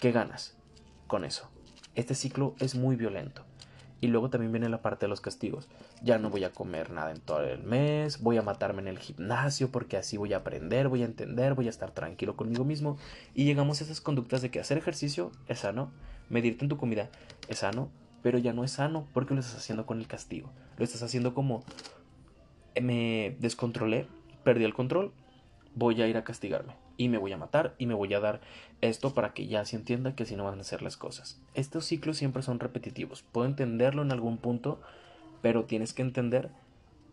¿qué 0.04 0.12
ganas 0.12 0.54
con 1.06 1.24
eso? 1.24 1.48
Este 1.94 2.14
ciclo 2.14 2.54
es 2.58 2.74
muy 2.74 2.94
violento. 2.94 3.42
Y 4.02 4.08
luego 4.08 4.28
también 4.28 4.52
viene 4.52 4.68
la 4.68 4.82
parte 4.82 5.06
de 5.06 5.08
los 5.08 5.22
castigos. 5.22 5.66
Ya 6.02 6.18
no 6.18 6.28
voy 6.28 6.44
a 6.44 6.52
comer 6.52 6.90
nada 6.90 7.10
en 7.10 7.22
todo 7.22 7.40
el 7.40 7.62
mes, 7.62 8.20
voy 8.20 8.36
a 8.36 8.42
matarme 8.42 8.82
en 8.82 8.88
el 8.88 8.98
gimnasio 8.98 9.70
porque 9.70 9.96
así 9.96 10.18
voy 10.18 10.34
a 10.34 10.36
aprender, 10.36 10.88
voy 10.88 11.00
a 11.00 11.06
entender, 11.06 11.54
voy 11.54 11.68
a 11.68 11.70
estar 11.70 11.92
tranquilo 11.92 12.36
conmigo 12.36 12.66
mismo. 12.66 12.98
Y 13.32 13.46
llegamos 13.46 13.80
a 13.80 13.84
esas 13.84 14.02
conductas 14.02 14.42
de 14.42 14.50
que 14.50 14.60
hacer 14.60 14.76
ejercicio 14.76 15.32
es 15.48 15.60
sano, 15.60 15.90
medirte 16.28 16.66
en 16.66 16.68
tu 16.68 16.76
comida 16.76 17.08
es 17.48 17.60
sano, 17.60 17.88
pero 18.22 18.36
ya 18.36 18.52
no 18.52 18.62
es 18.62 18.72
sano 18.72 19.08
porque 19.14 19.32
lo 19.32 19.40
estás 19.40 19.56
haciendo 19.56 19.86
con 19.86 20.00
el 20.00 20.06
castigo. 20.06 20.52
Lo 20.76 20.84
estás 20.84 21.02
haciendo 21.02 21.32
como 21.32 21.64
me 22.78 23.38
descontrolé, 23.40 24.06
perdí 24.42 24.64
el 24.64 24.74
control, 24.74 25.14
voy 25.74 26.02
a 26.02 26.08
ir 26.08 26.18
a 26.18 26.24
castigarme 26.24 26.83
y 26.96 27.08
me 27.08 27.18
voy 27.18 27.32
a 27.32 27.36
matar 27.36 27.74
y 27.78 27.86
me 27.86 27.94
voy 27.94 28.12
a 28.14 28.20
dar 28.20 28.40
esto 28.80 29.14
para 29.14 29.32
que 29.34 29.46
ya 29.46 29.64
se 29.64 29.76
entienda 29.76 30.14
que 30.14 30.24
así 30.24 30.36
no 30.36 30.44
van 30.44 30.60
a 30.60 30.64
ser 30.64 30.82
las 30.82 30.96
cosas. 30.96 31.40
Estos 31.54 31.84
ciclos 31.84 32.16
siempre 32.16 32.42
son 32.42 32.60
repetitivos. 32.60 33.22
Puedo 33.22 33.46
entenderlo 33.46 34.02
en 34.02 34.12
algún 34.12 34.38
punto, 34.38 34.80
pero 35.42 35.64
tienes 35.64 35.92
que 35.92 36.02
entender 36.02 36.50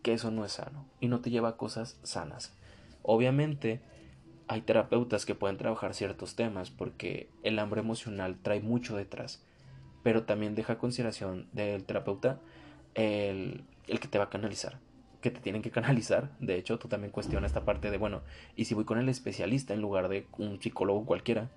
que 0.02 0.12
eso 0.12 0.30
no 0.30 0.44
es 0.44 0.52
sano 0.52 0.86
y 1.00 1.08
no 1.08 1.20
te 1.20 1.30
lleva 1.30 1.50
a 1.50 1.56
cosas 1.56 1.98
sanas. 2.02 2.54
Obviamente 3.02 3.80
hay 4.48 4.62
terapeutas 4.62 5.24
que 5.24 5.34
pueden 5.34 5.56
trabajar 5.56 5.94
ciertos 5.94 6.36
temas 6.36 6.70
porque 6.70 7.28
el 7.42 7.58
hambre 7.58 7.80
emocional 7.80 8.36
trae 8.42 8.60
mucho 8.60 8.96
detrás, 8.96 9.42
pero 10.02 10.24
también 10.24 10.54
deja 10.54 10.78
consideración 10.78 11.46
del 11.52 11.84
terapeuta 11.84 12.40
el, 12.94 13.64
el 13.86 14.00
que 14.00 14.08
te 14.08 14.18
va 14.18 14.24
a 14.24 14.30
canalizar 14.30 14.78
que 15.22 15.30
te 15.30 15.40
tienen 15.40 15.62
que 15.62 15.70
canalizar. 15.70 16.30
De 16.40 16.56
hecho, 16.56 16.78
tú 16.78 16.88
también 16.88 17.12
cuestionas 17.12 17.50
esta 17.50 17.64
parte 17.64 17.90
de, 17.90 17.96
bueno, 17.96 18.20
¿y 18.56 18.66
si 18.66 18.74
voy 18.74 18.84
con 18.84 18.98
el 18.98 19.08
especialista 19.08 19.72
en 19.72 19.80
lugar 19.80 20.08
de 20.08 20.26
un 20.36 20.60
psicólogo 20.60 21.06
cualquiera? 21.06 21.48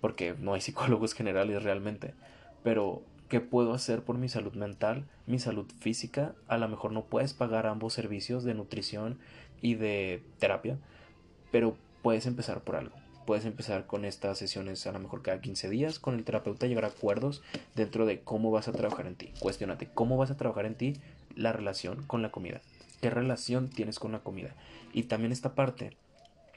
Porque 0.00 0.36
no 0.38 0.54
hay 0.54 0.60
psicólogos 0.60 1.14
generales 1.14 1.64
realmente. 1.64 2.14
Pero, 2.62 3.02
¿qué 3.28 3.40
puedo 3.40 3.72
hacer 3.74 4.02
por 4.02 4.18
mi 4.18 4.28
salud 4.28 4.52
mental, 4.52 5.06
mi 5.26 5.40
salud 5.40 5.66
física? 5.80 6.34
A 6.46 6.58
lo 6.58 6.68
mejor 6.68 6.92
no 6.92 7.06
puedes 7.06 7.32
pagar 7.32 7.66
ambos 7.66 7.94
servicios 7.94 8.44
de 8.44 8.54
nutrición 8.54 9.18
y 9.62 9.74
de 9.74 10.22
terapia, 10.38 10.78
pero 11.50 11.76
puedes 12.02 12.26
empezar 12.26 12.60
por 12.60 12.76
algo. 12.76 12.94
Puedes 13.26 13.44
empezar 13.44 13.86
con 13.86 14.04
estas 14.04 14.36
sesiones 14.36 14.84
a 14.86 14.92
lo 14.92 14.98
mejor 14.98 15.22
cada 15.22 15.40
15 15.40 15.70
días 15.70 16.00
con 16.00 16.14
el 16.16 16.24
terapeuta, 16.24 16.66
llegar 16.66 16.84
a 16.84 16.88
acuerdos 16.88 17.40
dentro 17.76 18.04
de 18.04 18.20
cómo 18.20 18.50
vas 18.50 18.66
a 18.66 18.72
trabajar 18.72 19.06
en 19.06 19.14
ti. 19.14 19.32
Cuestiónate 19.38 19.88
cómo 19.94 20.16
vas 20.16 20.32
a 20.32 20.36
trabajar 20.36 20.66
en 20.66 20.74
ti 20.74 20.96
la 21.36 21.52
relación 21.52 22.02
con 22.04 22.22
la 22.22 22.30
comida. 22.30 22.60
¿Qué 23.00 23.10
relación 23.10 23.68
tienes 23.68 23.98
con 23.98 24.12
la 24.12 24.20
comida? 24.20 24.54
Y 24.92 25.04
también 25.04 25.32
esta 25.32 25.54
parte, 25.54 25.96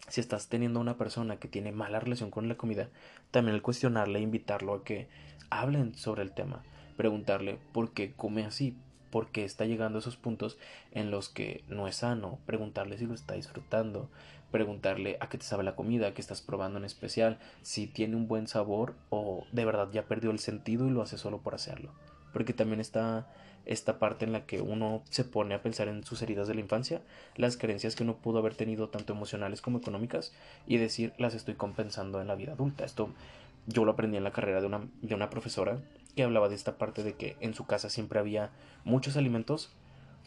si 0.08 0.22
estás 0.22 0.48
teniendo 0.48 0.80
una 0.80 0.98
persona 0.98 1.38
que 1.38 1.48
tiene 1.48 1.72
mala 1.72 2.00
relación 2.00 2.30
con 2.30 2.48
la 2.48 2.56
comida, 2.56 2.90
también 3.32 3.56
el 3.56 3.62
cuestionarle, 3.62 4.20
invitarlo 4.20 4.74
a 4.74 4.84
que 4.84 5.08
hablen 5.50 5.96
sobre 5.96 6.24
el 6.24 6.32
tema, 6.32 6.64
preguntarle 6.98 7.58
por 7.74 7.92
qué 7.94 8.14
come 8.14 8.46
así, 8.46 8.78
por 9.10 9.30
qué 9.30 9.46
está 9.46 9.66
llegando 9.66 9.98
a 9.98 10.02
esos 10.02 10.18
puntos 10.18 10.58
en 10.92 11.10
los 11.10 11.30
que 11.30 11.64
no 11.70 11.88
es 11.88 11.96
sano, 11.98 12.40
preguntarle 12.46 12.98
si 12.98 13.06
lo 13.06 13.14
está 13.14 13.36
disfrutando, 13.36 14.10
preguntarle 14.52 15.18
a 15.22 15.30
qué 15.30 15.38
te 15.38 15.46
sabe 15.46 15.64
la 15.64 15.76
comida, 15.76 16.14
qué 16.14 16.22
estás 16.22 16.42
probando 16.42 16.80
en 16.80 16.86
especial, 16.86 17.40
si 17.62 17.88
tiene 17.88 18.16
un 18.16 18.28
buen 18.28 18.48
sabor 18.48 18.96
o 19.10 19.46
de 19.52 19.66
verdad 19.66 19.90
ya 19.92 20.04
perdió 20.04 20.32
el 20.32 20.40
sentido 20.40 20.88
y 20.88 20.92
lo 20.92 21.02
hace 21.02 21.18
solo 21.18 21.40
por 21.40 21.56
hacerlo. 21.56 21.92
Porque 22.34 22.54
también 22.54 22.80
está 22.80 23.28
esta 23.66 24.00
parte 24.00 24.26
en 24.26 24.32
la 24.32 24.46
que 24.46 24.62
uno 24.62 25.04
se 25.10 25.24
pone 25.24 25.56
a 25.56 25.62
pensar 25.62 25.88
en 25.88 26.04
sus 26.04 26.22
heridas 26.22 26.48
de 26.48 26.56
la 26.56 26.62
infancia, 26.62 27.02
las 27.36 27.58
creencias 27.58 27.96
que 27.96 28.04
uno 28.04 28.18
pudo 28.18 28.40
haber 28.40 28.56
tenido 28.56 28.90
tanto 28.90 29.14
emocionales 29.14 29.62
como 29.62 29.80
económicas 29.80 30.34
y 30.68 30.78
decir 30.78 31.14
las 31.18 31.34
estoy 31.34 31.56
compensando 31.56 32.22
en 32.22 32.28
la 32.28 32.36
vida 32.36 32.54
adulta. 32.54 32.86
Esto 32.86 33.10
yo 33.68 33.86
lo 33.86 33.94
aprendí 33.94 34.18
en 34.18 34.24
la 34.24 34.32
carrera 34.32 34.62
de 34.62 34.68
una, 34.68 34.88
de 35.02 35.16
una 35.16 35.30
profesora 35.30 35.80
que 36.16 36.24
hablaba 36.24 36.50
de 36.50 36.56
esta 36.56 36.78
parte 36.78 37.04
de 37.04 37.16
que 37.16 37.36
en 37.40 37.54
su 37.54 37.66
casa 37.66 37.90
siempre 37.90 38.20
había 38.20 38.52
muchos 38.84 39.18
alimentos, 39.18 39.74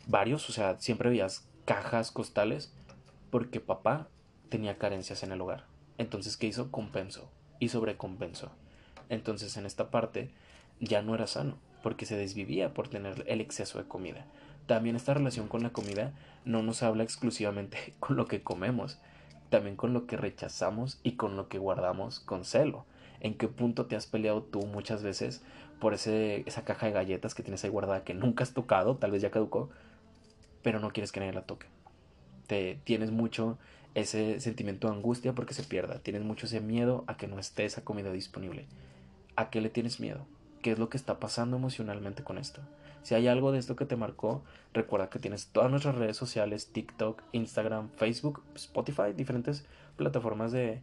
varios, 0.07 0.49
o 0.51 0.53
sea, 0.53 0.79
siempre 0.81 1.09
había 1.09 1.29
cajas, 1.65 2.11
costales, 2.11 2.73
porque 3.31 3.61
papá 3.61 4.09
tenía 4.49 4.79
carencias 4.79 5.23
en 5.23 5.33
el 5.33 5.41
hogar. 5.41 5.65
Entonces, 5.97 6.37
¿qué 6.37 6.47
hizo? 6.47 6.71
Compensó 6.71 7.31
y 7.59 7.69
sobrecompensó. 7.69 8.51
Entonces, 9.09 9.57
en 9.57 9.67
esta 9.67 9.91
parte 9.91 10.31
ya 10.81 11.03
no 11.03 11.15
era 11.15 11.27
sano 11.27 11.59
porque 11.89 12.05
se 12.05 12.19
desvivía 12.19 12.75
por 12.75 12.89
tener 12.89 13.25
el 13.29 13.41
exceso 13.41 13.79
de 13.79 13.89
comida. 13.89 14.27
También 14.67 14.95
esta 14.95 15.15
relación 15.15 15.49
con 15.49 15.63
la 15.63 15.71
comida 15.71 16.13
no 16.45 16.63
nos 16.63 16.83
habla 16.83 17.03
exclusivamente 17.03 17.95
con 17.99 18.15
lo 18.15 18.27
que 18.27 18.43
comemos, 18.43 18.99
también 19.49 19.75
con 19.75 19.95
lo 19.95 20.07
que 20.07 20.19
rechazamos 20.19 21.01
y 21.03 21.13
con 21.13 21.35
lo 21.35 21.49
que 21.49 21.57
guardamos 21.57 22.21
con 22.21 22.45
celo. 22.45 22.85
¿En 23.21 23.39
qué 23.39 23.49
punto 23.49 23.87
te 23.87 23.97
has 23.97 24.05
peleado 24.05 24.43
tú 24.43 24.67
muchas 24.67 25.03
veces 25.03 25.41
por 25.81 25.95
ese, 25.95 26.43
esa 26.45 26.63
caja 26.63 26.85
de 26.85 26.93
galletas 26.93 27.35
que 27.35 27.43
tienes 27.43 27.65
ahí 27.65 27.71
guardada 27.71 28.05
que 28.05 28.13
nunca 28.13 28.45
has 28.45 28.53
tocado, 28.53 28.99
tal 28.99 29.13
vez 29.13 29.23
ya 29.23 29.31
caducó, 29.31 29.71
pero 30.63 30.81
no 30.81 30.91
quieres 30.91 31.11
que 31.11 31.21
nadie 31.21 31.33
la 31.33 31.47
toque? 31.47 31.69
Te 32.49 32.79
tienes 32.85 33.13
mucho 33.13 33.57
ese 33.95 34.41
sentimiento 34.41 34.89
de 34.89 34.95
angustia 34.95 35.33
porque 35.33 35.55
se 35.55 35.63
pierda, 35.63 36.01
tienes 36.01 36.23
mucho 36.23 36.45
ese 36.45 36.61
miedo 36.61 37.05
a 37.07 37.17
que 37.17 37.29
no 37.29 37.39
esté 37.39 37.65
esa 37.65 37.83
comida 37.83 38.13
disponible. 38.13 38.67
¿A 39.37 39.49
qué 39.49 39.63
le 39.63 39.71
tienes 39.71 40.01
miedo? 40.01 40.27
Qué 40.63 40.73
es 40.73 40.79
lo 40.79 40.89
que 40.89 40.97
está 40.97 41.19
pasando 41.19 41.57
emocionalmente 41.57 42.25
con 42.25 42.39
esto. 42.39 42.61
Si 43.03 43.15
hay 43.15 43.29
algo 43.29 43.53
de 43.53 43.59
esto 43.59 43.77
que 43.77 43.87
te 43.87 43.97
marcó, 43.97 44.43
recuerda 44.75 45.09
que 45.09 45.19
tienes 45.19 45.49
todas 45.49 45.71
nuestras 45.71 45.95
redes 45.95 46.17
sociales, 46.17 46.73
TikTok, 46.73 47.23
Instagram, 47.33 47.91
Facebook, 47.97 48.43
Spotify, 48.55 49.13
diferentes 49.17 49.65
plataformas 49.97 50.53
de, 50.53 50.83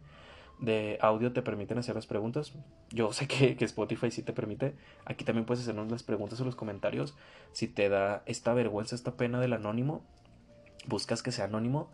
de 0.58 0.98
audio 1.00 1.32
te 1.32 1.42
permiten 1.42 1.78
hacer 1.78 1.94
las 1.94 2.06
preguntas. 2.06 2.52
Yo 2.90 3.12
sé 3.12 3.28
que, 3.28 3.56
que, 3.56 3.64
Spotify 3.64 4.10
sí 4.10 4.22
te 4.22 4.32
permite. 4.32 4.74
Aquí 5.04 5.24
también 5.24 5.46
puedes 5.46 5.62
hacernos 5.62 5.90
las 5.90 6.02
preguntas 6.02 6.40
en 6.40 6.46
los 6.46 6.56
comentarios. 6.56 7.14
Si 7.52 7.68
te 7.68 7.88
da 7.88 8.22
esta 8.26 8.54
vergüenza, 8.54 8.96
esta 8.96 9.16
pena 9.16 9.40
del 9.40 9.52
anónimo, 9.52 10.02
buscas 10.86 11.22
que 11.22 11.32
sea 11.32 11.44
anónimo, 11.44 11.90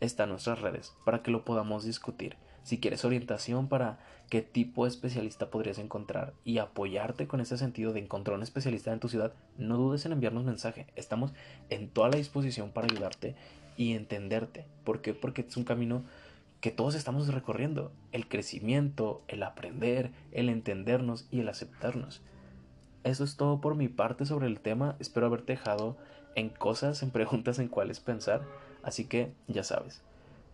está 0.00 0.24
en 0.24 0.30
nuestras 0.30 0.60
redes 0.60 0.94
para 1.04 1.22
que 1.22 1.30
lo 1.30 1.44
podamos 1.44 1.84
discutir 1.84 2.36
si 2.66 2.80
quieres 2.80 3.04
orientación 3.04 3.68
para 3.68 4.00
qué 4.28 4.42
tipo 4.42 4.82
de 4.82 4.90
especialista 4.90 5.50
podrías 5.50 5.78
encontrar 5.78 6.32
y 6.44 6.58
apoyarte 6.58 7.28
con 7.28 7.40
ese 7.40 7.56
sentido 7.58 7.92
de 7.92 8.00
encontrar 8.00 8.36
un 8.36 8.42
especialista 8.42 8.92
en 8.92 8.98
tu 8.98 9.08
ciudad, 9.08 9.32
no 9.56 9.76
dudes 9.76 10.04
en 10.04 10.10
enviarnos 10.10 10.42
mensaje. 10.42 10.88
Estamos 10.96 11.32
en 11.70 11.88
toda 11.88 12.08
la 12.08 12.16
disposición 12.16 12.72
para 12.72 12.88
ayudarte 12.88 13.36
y 13.76 13.92
entenderte. 13.92 14.66
¿Por 14.82 15.00
qué? 15.00 15.14
Porque 15.14 15.42
es 15.42 15.56
un 15.56 15.62
camino 15.62 16.02
que 16.60 16.72
todos 16.72 16.96
estamos 16.96 17.32
recorriendo. 17.32 17.92
El 18.10 18.26
crecimiento, 18.26 19.22
el 19.28 19.44
aprender, 19.44 20.10
el 20.32 20.48
entendernos 20.48 21.28
y 21.30 21.38
el 21.38 21.48
aceptarnos. 21.48 22.20
Eso 23.04 23.22
es 23.22 23.36
todo 23.36 23.60
por 23.60 23.76
mi 23.76 23.86
parte 23.86 24.26
sobre 24.26 24.48
el 24.48 24.58
tema. 24.58 24.96
Espero 24.98 25.26
haberte 25.26 25.52
dejado 25.52 25.96
en 26.34 26.48
cosas, 26.48 27.04
en 27.04 27.12
preguntas 27.12 27.60
en 27.60 27.68
cuáles 27.68 28.00
pensar. 28.00 28.42
Así 28.82 29.04
que 29.04 29.30
ya 29.46 29.62
sabes, 29.62 30.02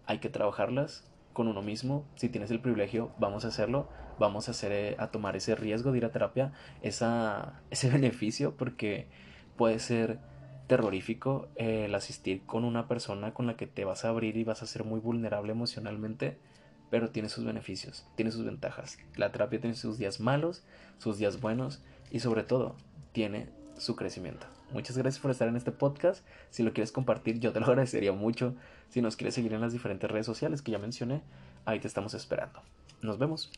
hay 0.05 0.19
que 0.19 0.29
trabajarlas 0.29 1.11
con 1.33 1.49
uno 1.49 1.63
mismo, 1.63 2.05
si 2.15 2.29
tienes 2.29 2.51
el 2.51 2.61
privilegio, 2.61 3.11
vamos 3.19 3.45
a 3.45 3.49
hacerlo, 3.49 3.89
vamos 4.19 4.49
a 4.49 4.53
hacer 4.53 4.73
eh, 4.73 4.97
a 4.99 5.09
tomar 5.09 5.37
ese 5.37 5.55
riesgo 5.55 5.93
de 5.93 5.99
ir 5.99 6.05
a 6.05 6.13
terapia, 6.13 6.53
esa, 6.83 7.61
ese 7.71 7.91
beneficio, 7.91 8.57
porque 8.57 9.09
puede 9.57 9.79
ser 9.79 10.19
terrorífico 10.67 11.49
el 11.57 11.95
asistir 11.95 12.47
con 12.47 12.65
una 12.65 12.89
persona 12.89 13.35
con 13.35 13.47
la 13.47 13.57
que 13.57 13.67
te 13.67 13.85
vas 13.85 14.05
a 14.05 14.09
abrir 14.09 14.37
y 14.37 14.45
vas 14.45 14.63
a 14.63 14.67
ser 14.67 14.85
muy 14.85 15.01
vulnerable 15.01 15.53
emocionalmente, 15.53 16.39
pero 16.91 17.11
tiene 17.11 17.29
sus 17.29 17.45
beneficios, 17.45 18.07
tiene 18.17 18.31
sus 18.31 18.45
ventajas. 18.45 18.99
La 19.17 19.33
terapia 19.33 19.61
tiene 19.61 19.77
sus 19.77 19.99
días 19.99 20.21
malos, 20.21 20.63
sus 20.99 21.19
días 21.19 21.41
buenos 21.41 21.83
y 22.11 22.21
sobre 22.21 22.43
todo 22.43 22.77
tiene 23.13 23.49
su 23.77 23.97
crecimiento. 23.97 24.47
Muchas 24.73 24.97
gracias 24.97 25.21
por 25.21 25.31
estar 25.31 25.49
en 25.49 25.57
este 25.57 25.73
podcast. 25.73 26.25
Si 26.51 26.63
lo 26.63 26.73
quieres 26.73 26.93
compartir, 26.93 27.39
yo 27.39 27.53
te 27.53 27.61
lo 27.61 27.67
agradecería 27.71 28.13
mucho. 28.13 28.55
Si 28.89 29.03
nos 29.03 29.17
quieres 29.17 29.35
seguir 29.35 29.53
en 29.53 29.61
las 29.61 29.73
diferentes 29.73 30.11
redes 30.11 30.27
sociales 30.27 30.63
que 30.63 30.73
ya 30.73 30.79
mencioné, 30.79 31.23
ahí 31.65 31.81
te 31.81 31.89
estamos 31.89 32.15
esperando. 32.15 32.61
Nos 33.03 33.19
vemos. 33.19 33.51